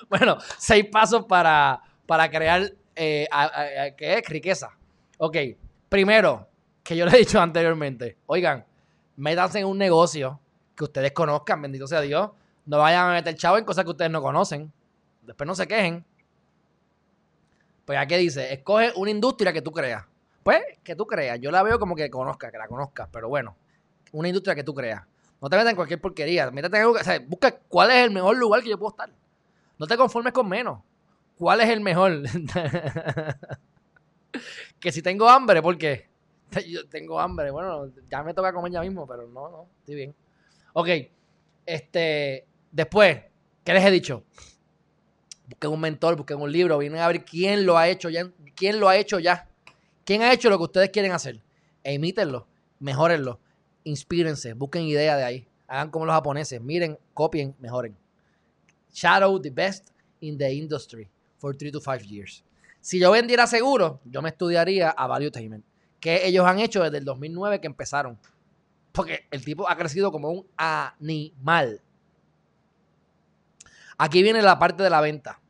[0.08, 3.28] Bueno, seis pasos para, para crear eh,
[3.98, 4.28] ¿qué es?
[4.30, 4.70] riqueza.
[5.18, 5.36] Ok,
[5.90, 6.48] primero,
[6.82, 8.64] que yo le he dicho anteriormente, oigan,
[9.16, 10.40] métanse en un negocio
[10.74, 12.30] que ustedes conozcan, bendito sea Dios.
[12.66, 14.72] No vayan a meter chavo en cosas que ustedes no conocen.
[15.22, 16.04] Después no se quejen.
[17.84, 20.04] Pues aquí dice, escoge una industria que tú creas.
[20.42, 21.40] Pues, que tú creas.
[21.40, 23.56] Yo la veo como que conozca, que la conozcas, pero bueno,
[24.12, 25.02] una industria que tú creas.
[25.40, 26.50] No te metas en cualquier porquería.
[26.50, 29.10] Métete en o sea, busca cuál es el mejor lugar que yo puedo estar.
[29.78, 30.80] No te conformes con menos.
[31.36, 32.22] ¿Cuál es el mejor?
[34.78, 36.08] que si tengo hambre, ¿por qué?
[36.68, 37.50] Yo tengo hambre.
[37.50, 40.14] Bueno, ya me toca comer ya mismo, pero no, no, estoy bien.
[40.72, 40.88] Ok.
[41.66, 42.46] Este.
[42.70, 43.20] Después,
[43.64, 44.24] ¿qué les he dicho?
[45.46, 48.30] Busquen un mentor, busquen un libro, vienen a ver quién lo ha hecho ya.
[48.54, 49.48] ¿Quién lo ha hecho ya?
[50.04, 51.42] ¿Quién ha hecho lo que ustedes quieren hacer?
[51.84, 52.46] E imítenlo,
[52.80, 53.40] mejórenlo,
[53.84, 55.48] inspírense, busquen ideas de ahí.
[55.68, 57.96] Hagan como los japoneses, miren, copien, mejoren.
[58.92, 61.08] Shadow the best in the industry
[61.38, 62.44] for three to five years.
[62.80, 65.64] Si yo vendiera seguro, yo me estudiaría a Value Tainment,
[66.00, 68.18] que ellos han hecho desde el 2009 que empezaron.
[68.92, 71.80] Porque el tipo ha crecido como un animal.
[73.98, 75.40] Aquí viene la parte de la venta.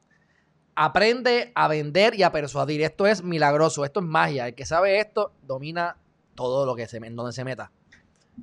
[0.75, 2.83] Aprende a vender y a persuadir.
[2.83, 4.49] Esto es milagroso, esto es magia.
[4.49, 5.97] El que sabe esto domina
[6.35, 7.71] todo lo que se, en donde se meta.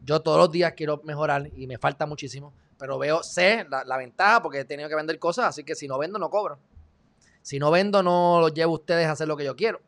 [0.03, 4.41] Yo todos los días quiero mejorar y me falta muchísimo pero veo, sé la, ventaja
[4.41, 6.57] porque he tenido que vender cosas, así que si no vendo, no cobro.
[7.41, 9.81] Si no vendo, no los llevo a ustedes a hacer lo que yo quiero.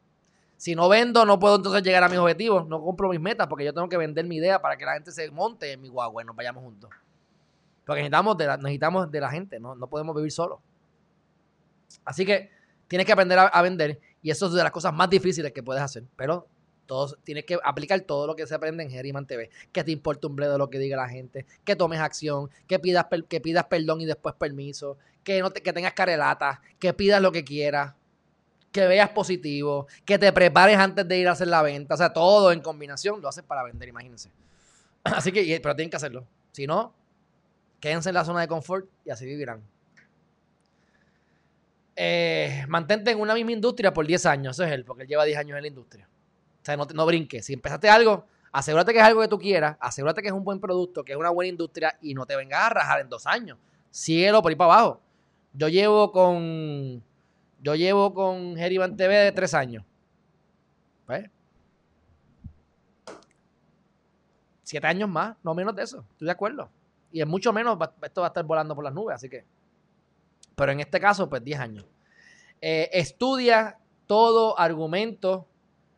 [0.62, 3.65] Si no vendo, no puedo entonces llegar a mis objetivos, no compro mis metas porque
[3.65, 6.24] yo tengo que vender mi idea para que la gente se monte en mi guagua
[6.24, 6.91] nos vayamos juntos.
[7.84, 10.60] Porque necesitamos de la, necesitamos de la gente, no, no podemos vivir solos.
[12.06, 12.52] Así que
[12.88, 15.82] tienes que aprender a, vender y eso es de las cosas más difíciles que puedes
[15.82, 16.45] hacer, pero
[17.24, 19.50] tienes que aplicar todo lo que se aprende en Geriman TV.
[19.71, 23.08] Que te importe un bledo lo que diga la gente, que tomes acción, que pidas,
[23.28, 27.32] que pidas perdón y después permiso, que, no te, que tengas carelata, que pidas lo
[27.32, 27.95] que quieras,
[28.71, 31.95] que veas positivo, que te prepares antes de ir a hacer la venta.
[31.95, 34.29] O sea, todo en combinación lo haces para vender, imagínense.
[35.03, 36.25] Así que, pero tienen que hacerlo.
[36.51, 36.93] Si no,
[37.79, 39.62] quédense en la zona de confort y así vivirán.
[41.95, 44.55] Eh, mantente en una misma industria por 10 años.
[44.55, 46.07] Eso es él, porque él lleva 10 años en la industria.
[46.62, 47.45] O sea, no, no brinques.
[47.45, 50.60] Si empezaste algo, asegúrate que es algo que tú quieras, asegúrate que es un buen
[50.60, 53.57] producto, que es una buena industria y no te vengas a rajar en dos años.
[53.89, 55.01] Síguelo por ahí para abajo.
[55.53, 57.03] Yo llevo con.
[57.62, 59.86] Yo llevo con Geriban TV de tres años.
[61.06, 61.30] Pues.
[64.63, 66.06] Siete años más, no menos de eso.
[66.12, 66.69] Estoy de acuerdo.
[67.12, 69.45] Y es mucho menos, esto va a estar volando por las nubes, así que.
[70.56, 71.86] Pero en este caso, pues 10 años.
[72.62, 75.47] Eh, estudia todo argumento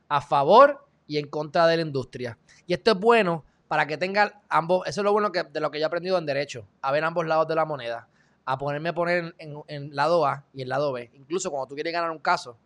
[0.08, 2.38] a favor y en contra de la industria.
[2.66, 5.72] Y esto es bueno para que tenga ambos, eso es lo bueno que, de lo
[5.72, 8.08] que yo he aprendido en derecho, a ver ambos lados de la moneda,
[8.46, 11.10] a ponerme a poner en, en lado A y en lado B.
[11.14, 12.58] Incluso cuando tú quieres ganar un caso,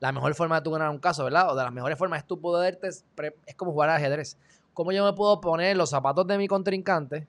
[0.00, 1.50] la mejor forma de tú ganar un caso, ¿verdad?
[1.50, 4.36] O de las mejores formas es tú poderte, es como jugar al ajedrez.
[4.74, 7.26] ¿Cómo yo me puedo poner los zapatos de mi contrincante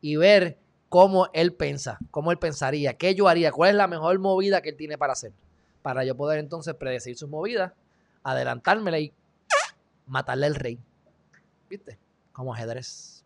[0.00, 4.18] y ver cómo él piensa, cómo él pensaría, qué yo haría, cuál es la mejor
[4.18, 5.32] movida que él tiene para hacer?
[5.80, 7.72] Para yo poder entonces predecir sus movidas,
[8.24, 9.12] adelantármela y
[10.06, 10.80] matarle al rey.
[11.68, 11.98] ¿Viste?
[12.32, 13.21] Como ajedrez.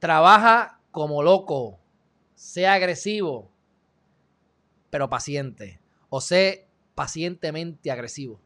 [0.00, 1.78] Trabaja como loco,
[2.34, 3.50] sea agresivo,
[4.90, 5.80] pero paciente.
[6.08, 8.40] O sé pacientemente agresivo.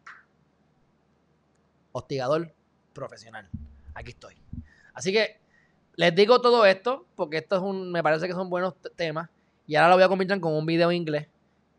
[1.93, 2.53] Hostigador
[2.93, 3.49] profesional.
[3.95, 4.35] Aquí estoy.
[4.93, 5.41] Así que
[5.97, 9.31] les digo todo esto porque esto es un, me parece que son buenos temas.
[9.67, 11.29] Y ahora lo voy a convertir con un video en inglés.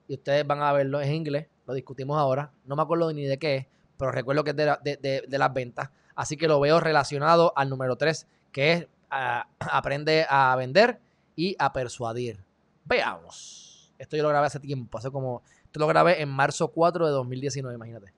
[0.07, 1.47] Y ustedes van a verlo en inglés.
[1.67, 2.51] Lo discutimos ahora.
[2.65, 3.65] No me acuerdo ni de qué es,
[3.97, 5.89] pero recuerdo que es de, las ventas.
[6.15, 10.99] Así que lo veo relacionado al número 3, que es ah, aprende a vender
[11.35, 12.43] y a persuadir.
[12.85, 13.93] Veamos.
[13.97, 17.11] Esto yo lo grabé hace tiempo, hace como, esto lo grabé en marzo 4 de
[17.11, 18.13] 2019, imagínate.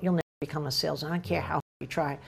[0.00, 1.12] You'll never become a salesman.
[1.12, 2.18] I don't care how you try.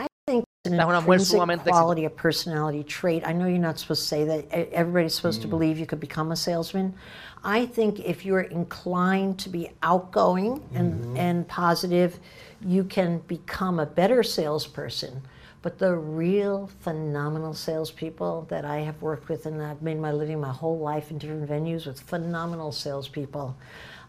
[0.00, 3.26] I think it's an intrinsic quality, a personality trait.
[3.26, 4.52] I know you're not supposed to say that.
[4.72, 5.42] Everybody's supposed mm.
[5.42, 6.94] to believe you could become a salesman.
[7.42, 11.16] I think if you're inclined to be outgoing and, mm-hmm.
[11.16, 12.18] and positive,
[12.64, 15.22] you can become a better salesperson.
[15.64, 20.38] But the real phenomenal salespeople that I have worked with, and I've made my living
[20.38, 23.56] my whole life in different venues with phenomenal salespeople.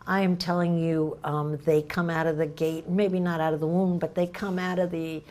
[0.05, 3.61] I am telling you, um, they come out of the gate, maybe not out of
[3.61, 5.23] the womb, but they come out of the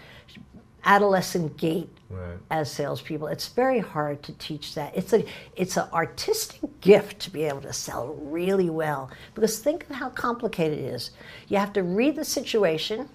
[0.86, 2.38] adolescent gate right.
[2.50, 3.26] as salespeople.
[3.26, 4.96] It's very hard to teach that.
[4.96, 9.10] It's a it's an artistic gift to be able to sell really well.
[9.34, 11.10] Because think of how complicated it is.
[11.48, 13.10] You have to read the situation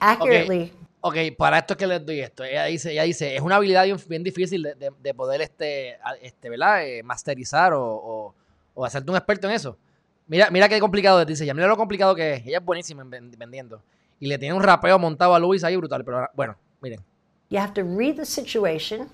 [0.00, 0.62] accurately.
[0.62, 0.72] Okay.
[1.02, 2.44] Ok, para esto es que les doy esto.
[2.44, 6.86] Ella dice, ella dice, es una habilidad bien difícil de, de, poder este, este, ¿verdad?
[6.86, 8.34] Eh, masterizar o, o,
[8.74, 9.78] o, hacerte un experto en eso.
[10.26, 11.54] Mira, mira qué complicado dice ella.
[11.54, 12.46] Mira lo complicado que es.
[12.46, 13.82] Ella es buenísima en vendiendo.
[14.18, 16.04] Y le tiene un rapeo montado a Luis ahí brutal.
[16.04, 17.00] Pero bueno, miren.
[17.48, 19.08] You have to read the situation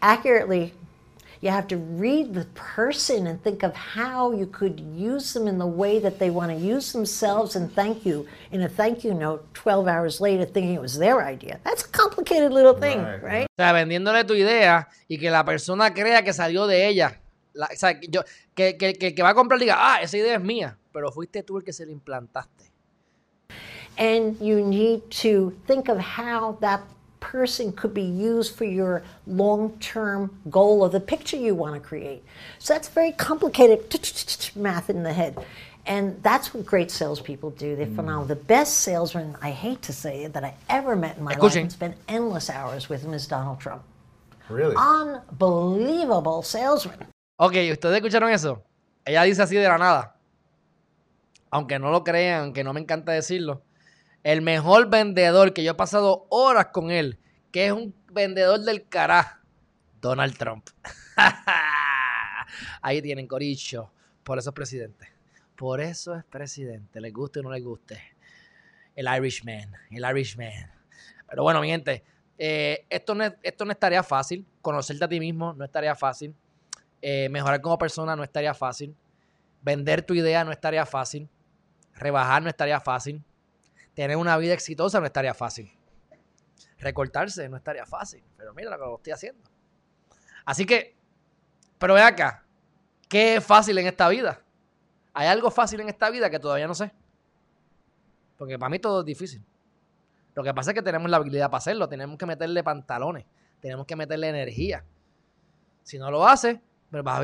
[0.00, 0.72] accurately
[1.40, 5.58] You have to read the person and think of how you could use them in
[5.58, 9.12] the way that they want to use themselves and thank you in a thank you
[9.14, 11.60] note 12 hours later thinking it was their idea.
[11.64, 13.22] That's a complicated little thing, right?
[13.22, 13.46] right?
[13.58, 17.20] O sea, vendiéndole tu idea y que la persona crea que salió de ella.
[17.52, 18.22] La, o sea, yo,
[18.54, 21.10] que, que, que, que va a comprar y diga, ah, esa idea es mía, pero
[21.10, 22.70] fuiste tú el que se la implantaste.
[23.98, 26.82] And you need to think of how that
[27.26, 31.80] person could be used for your long term goal or the picture you want to
[31.80, 32.22] create.
[32.60, 33.80] So that's very complicated
[34.56, 35.36] math in the head.
[35.86, 37.74] And that's what great salespeople do.
[37.74, 37.96] They're mm.
[37.96, 38.26] phenomenal.
[38.26, 41.56] The best salesman, I hate to say it, that I ever met in my life
[41.56, 43.82] and spent endless hours with him is Donald Trump.
[44.48, 44.76] Really?
[44.76, 46.98] Unbelievable salesman.
[47.38, 48.62] Ok, ¿ustedes escucharon eso?
[49.04, 50.14] Ella dice así de la nada.
[51.50, 53.62] Aunque no lo crean, aunque no me encanta decirlo.
[54.26, 57.16] El mejor vendedor que yo he pasado horas con él,
[57.52, 59.38] que es un vendedor del carajo,
[60.00, 60.68] Donald Trump.
[62.82, 63.92] Ahí tienen Coricho.
[64.24, 65.06] Por eso es presidente.
[65.54, 67.00] Por eso es presidente.
[67.00, 68.02] Les guste o no les guste.
[68.96, 69.72] El Irishman.
[69.92, 70.72] El Irishman.
[71.28, 72.02] Pero bueno, mi gente.
[72.36, 74.44] Eh, esto, no es, esto no estaría fácil.
[74.60, 76.34] Conocerte a ti mismo no estaría fácil.
[77.00, 78.92] Eh, mejorar como persona no estaría fácil.
[79.62, 81.28] Vender tu idea no estaría fácil.
[81.94, 83.22] Rebajar no estaría fácil
[83.96, 85.72] tener una vida exitosa no estaría fácil.
[86.78, 88.22] Recortarse no estaría fácil.
[88.36, 89.42] Pero mira lo que lo estoy haciendo.
[90.44, 90.94] Así que,
[91.78, 92.44] pero ve acá,
[93.08, 94.42] ¿qué es fácil en esta vida?
[95.14, 96.92] Hay algo fácil en esta vida que todavía no sé.
[98.36, 99.42] Porque para mí todo es difícil.
[100.34, 101.88] Lo que pasa es que tenemos la habilidad para hacerlo.
[101.88, 103.24] Tenemos que meterle pantalones.
[103.60, 104.84] Tenemos que meterle energía.
[105.82, 107.20] Si no lo haces, pues vas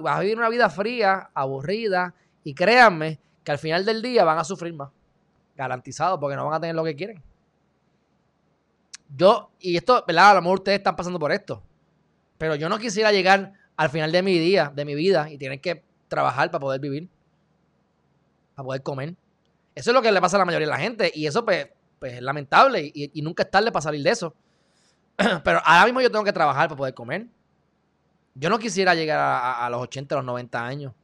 [0.00, 2.14] vas a vivir una vida fría, aburrida.
[2.44, 4.90] Y créanme que al final del día van a sufrir más
[5.56, 7.22] garantizado, porque no van a tener lo que quieren.
[9.14, 10.30] Yo, y esto, ¿verdad?
[10.30, 11.62] A lo mejor ustedes están pasando por esto.
[12.38, 15.60] Pero yo no quisiera llegar al final de mi día, de mi vida, y tener
[15.60, 17.08] que trabajar para poder vivir.
[18.54, 19.14] Para poder comer.
[19.74, 21.10] Eso es lo que le pasa a la mayoría de la gente.
[21.14, 21.68] Y eso, pues,
[21.98, 22.90] pues es lamentable.
[22.94, 24.34] Y, nunca es tarde para salir de eso.
[25.44, 27.26] Pero ahora mismo yo tengo que trabajar para poder comer.
[28.34, 30.94] Yo no quisiera llegar a, los 80, a los 90 años.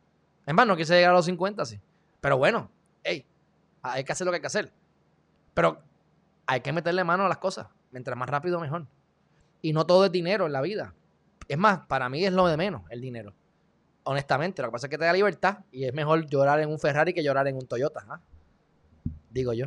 [0.46, 1.78] Es más, no quisiera llegar a los 50, sí.
[2.20, 2.70] Pero bueno,
[3.90, 4.72] hay que hacer lo que hay que hacer.
[5.54, 5.82] Pero
[6.46, 7.66] hay que meterle mano a las cosas.
[7.90, 8.86] Mientras más rápido, mejor.
[9.62, 10.94] Y no todo es dinero en la vida.
[11.48, 13.34] Es más, para mí es lo de menos, el dinero.
[14.04, 14.62] honestamente.
[14.62, 17.12] Lo que pasa es que te da libertad y es mejor llorar en un Ferrari
[17.12, 18.04] que llorar en un Toyota.
[18.08, 18.20] ¿ah?
[19.30, 19.66] Digo yo.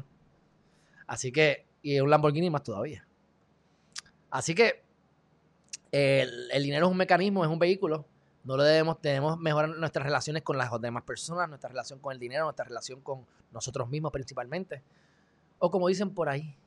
[1.07, 3.05] Así que, y un Lamborghini más todavía.
[4.29, 4.83] Así que
[5.91, 8.05] el, dinero es un mecanismo, es un vehículo.
[8.43, 12.19] No lo debemos, debemos mejorar nuestras relaciones con las demás personas, nuestra relación con el
[12.19, 14.81] dinero, nuestra relación con nosotros mismos principalmente.
[15.59, 16.57] O como dicen por ahí,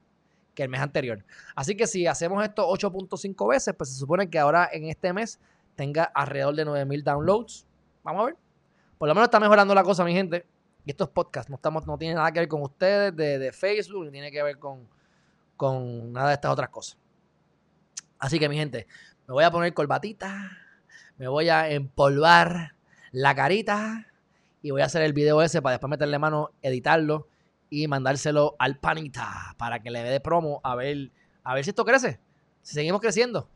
[0.55, 1.25] que el mes anterior.
[1.55, 5.39] Así que si hacemos esto 8.5 veces, pues se supone que ahora en este mes
[5.79, 7.67] tenga alrededor de 9000 downloads.
[8.03, 8.37] Vamos a ver.
[8.99, 10.45] Por lo menos está mejorando la cosa, mi gente.
[10.85, 14.11] Y estos podcasts no, estamos, no tienen nada que ver con ustedes de, Facebook, ni
[14.11, 14.89] tiene que ver con,
[15.57, 16.99] con nada de estas otras cosas.
[18.19, 18.89] Así que, mi gente,
[19.29, 20.51] me voy a poner colbatita,
[21.17, 22.75] me voy a empolvar
[23.13, 24.09] la carita
[24.61, 27.29] y voy a hacer el video ese para después meterle mano, editarlo
[27.71, 31.13] y mandárselo al panita para que le dé de promo a ver,
[31.45, 32.19] a ver si esto crece,
[32.63, 33.49] si seguimos creciendo.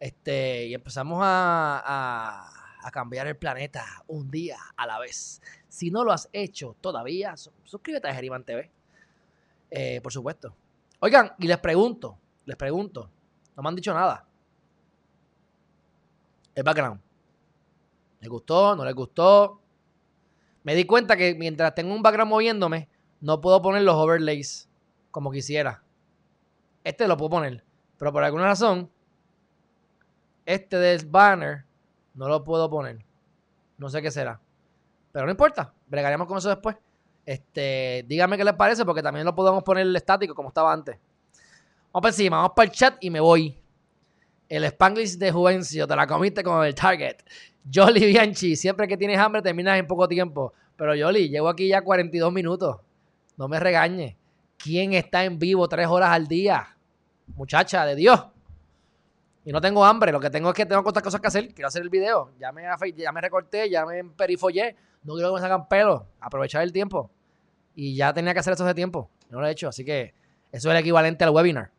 [0.00, 2.52] Este, y empezamos a,
[2.92, 5.42] cambiar el planeta un día a la vez.
[5.68, 8.70] Si no lo has hecho todavía, suscríbete a Geriman TV.
[9.70, 10.56] Eh, por supuesto.
[11.00, 13.10] Oigan, y les pregunto, les pregunto,
[13.54, 14.26] no me han dicho nada.
[16.54, 17.00] El background.
[18.20, 18.74] ¿Les gustó?
[18.74, 19.60] ¿No les gustó?
[20.64, 22.88] Me di cuenta que mientras tengo un background moviéndome,
[23.20, 24.68] no puedo poner los overlays
[25.10, 25.82] como quisiera.
[26.84, 27.64] Este lo puedo poner,
[27.98, 28.90] pero por alguna razón,
[30.48, 31.64] este del banner
[32.14, 33.04] no lo puedo poner.
[33.76, 34.40] No sé qué será.
[35.12, 36.74] Pero no importa, bregaremos con eso después.
[37.26, 40.96] Este, díganme qué les parece, porque también lo podemos poner el estático como estaba antes.
[41.92, 43.60] Vamos para encima, vamos para el chat y me voy.
[44.48, 47.16] El Spanglish de Juvencio, te la comiste con el Target.
[47.70, 50.54] Jolly Bianchi, siempre que tienes hambre terminas en poco tiempo.
[50.76, 52.78] Pero Jolly, llevo aquí ya 42 minutos.
[53.36, 54.16] No me regañe.
[54.56, 56.74] ¿Quién está en vivo tres horas al día?
[57.36, 58.24] Muchacha de Dios.
[59.44, 60.12] Y no tengo hambre.
[60.12, 61.54] Lo que tengo es que tengo otras cosas que hacer.
[61.54, 62.32] Quiero hacer el video.
[62.38, 62.64] Ya me,
[62.96, 64.76] ya me recorté, ya me perifollé.
[65.02, 66.06] No quiero que me sacan pelo.
[66.20, 67.10] Aprovechar el tiempo.
[67.74, 69.10] Y ya tenía que hacer eso de tiempo.
[69.30, 69.68] No lo he hecho.
[69.68, 70.14] Así que
[70.52, 71.72] eso es el equivalente al webinar.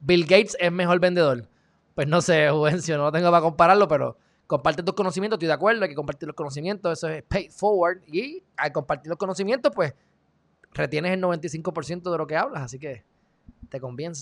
[0.00, 1.48] Bill Gates es mejor vendedor.
[1.94, 5.36] Pues no sé, Juvencio, no tengo para compararlo, pero comparte tus conocimientos.
[5.36, 6.92] Estoy de acuerdo, hay que compartir los conocimientos.
[6.92, 8.02] Eso es pay forward.
[8.06, 9.94] Y al compartir los conocimientos, pues
[10.76, 13.04] retienes el 95% de lo que hablas, así que
[13.68, 14.14] te conviene,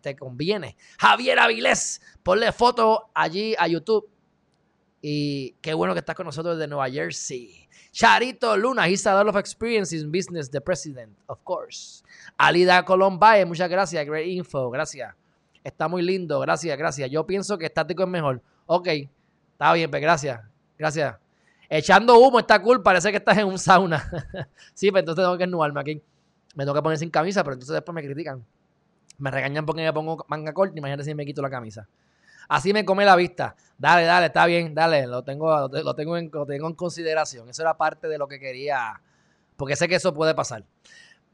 [0.00, 0.76] te, conviene.
[0.98, 4.08] Javier Avilés, ponle foto allí a YouTube.
[5.00, 7.68] Y qué bueno que estás con nosotros desde Nueva Jersey.
[7.90, 12.02] Charito Luna, he's a lot of experience in business, the president, of course.
[12.38, 15.14] Alida Colombaye, muchas gracias, great info, gracias.
[15.64, 17.10] Está muy lindo, gracias, gracias.
[17.10, 18.40] Yo pienso que estático es mejor.
[18.66, 18.88] Ok,
[19.52, 20.40] está bien, pues gracias,
[20.78, 21.16] gracias.
[21.68, 23.98] Echando humo está cool, parece que estás en un sauna.
[24.74, 26.02] sí, pero pues entonces tengo que ennuarme aquí.
[26.54, 28.44] Me tengo que poner sin camisa, pero entonces después me critican.
[29.22, 31.86] Me regañan porque me pongo manga corta, imagínate si me quito la camisa.
[32.48, 33.54] Así me come la vista.
[33.78, 37.48] Dale, dale, está bien, dale, lo tengo, lo tengo, en, lo tengo en consideración.
[37.48, 39.00] Eso era parte de lo que quería,
[39.56, 40.64] porque sé que eso puede pasar.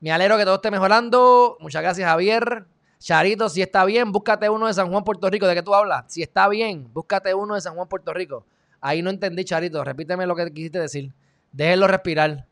[0.00, 1.56] Me alegro que todo esté mejorando.
[1.60, 2.66] Muchas gracias, Javier.
[2.98, 5.46] Charito, si está bien, búscate uno de San Juan, Puerto Rico.
[5.46, 6.04] ¿De qué tú hablas?
[6.08, 8.44] Si está bien, búscate uno de San Juan, Puerto Rico.
[8.82, 9.82] Ahí no entendí, Charito.
[9.82, 11.10] Repíteme lo que quisiste decir.
[11.52, 12.44] Déjenlo respirar.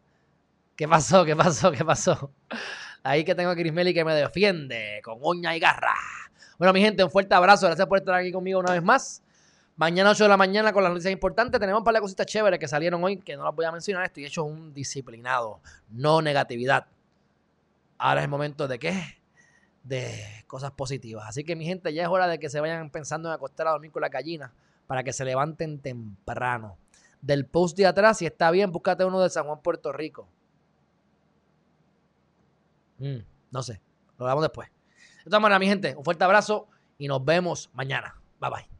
[0.76, 1.26] ¿Qué pasó?
[1.26, 1.70] ¿Qué pasó?
[1.72, 2.30] ¿Qué pasó?
[3.07, 5.95] Ahí que tengo a Crismeli que me defiende con uña y garra.
[6.59, 7.67] Bueno, mi gente, un fuerte abrazo.
[7.67, 9.23] Gracias por estar aquí conmigo una vez más.
[9.77, 11.61] Mañana 8 de la mañana con las noticias importantes.
[11.61, 14.07] Tenemos un par de cositas chéveres que salieron hoy que no las voy a mencionar.
[14.07, 16.89] Estoy hecho un disciplinado, no negatividad.
[17.97, 19.01] Ahora es el momento de qué?
[19.85, 21.29] De cosas positivas.
[21.29, 23.71] Así que mi gente, ya es hora de que se vayan pensando en acostar a
[23.71, 24.53] dormir con la gallina
[24.89, 26.77] para que se levanten temprano.
[27.23, 30.29] Del post de atrás, si está bien, búscate uno de San Juan, Puerto Rico.
[32.99, 33.18] Mm,
[33.51, 33.80] no sé,
[34.18, 34.68] lo hablamos después.
[35.18, 36.68] De todas maneras, mi gente, un fuerte abrazo
[36.99, 38.20] y nos vemos mañana.
[38.40, 38.76] Bye bye.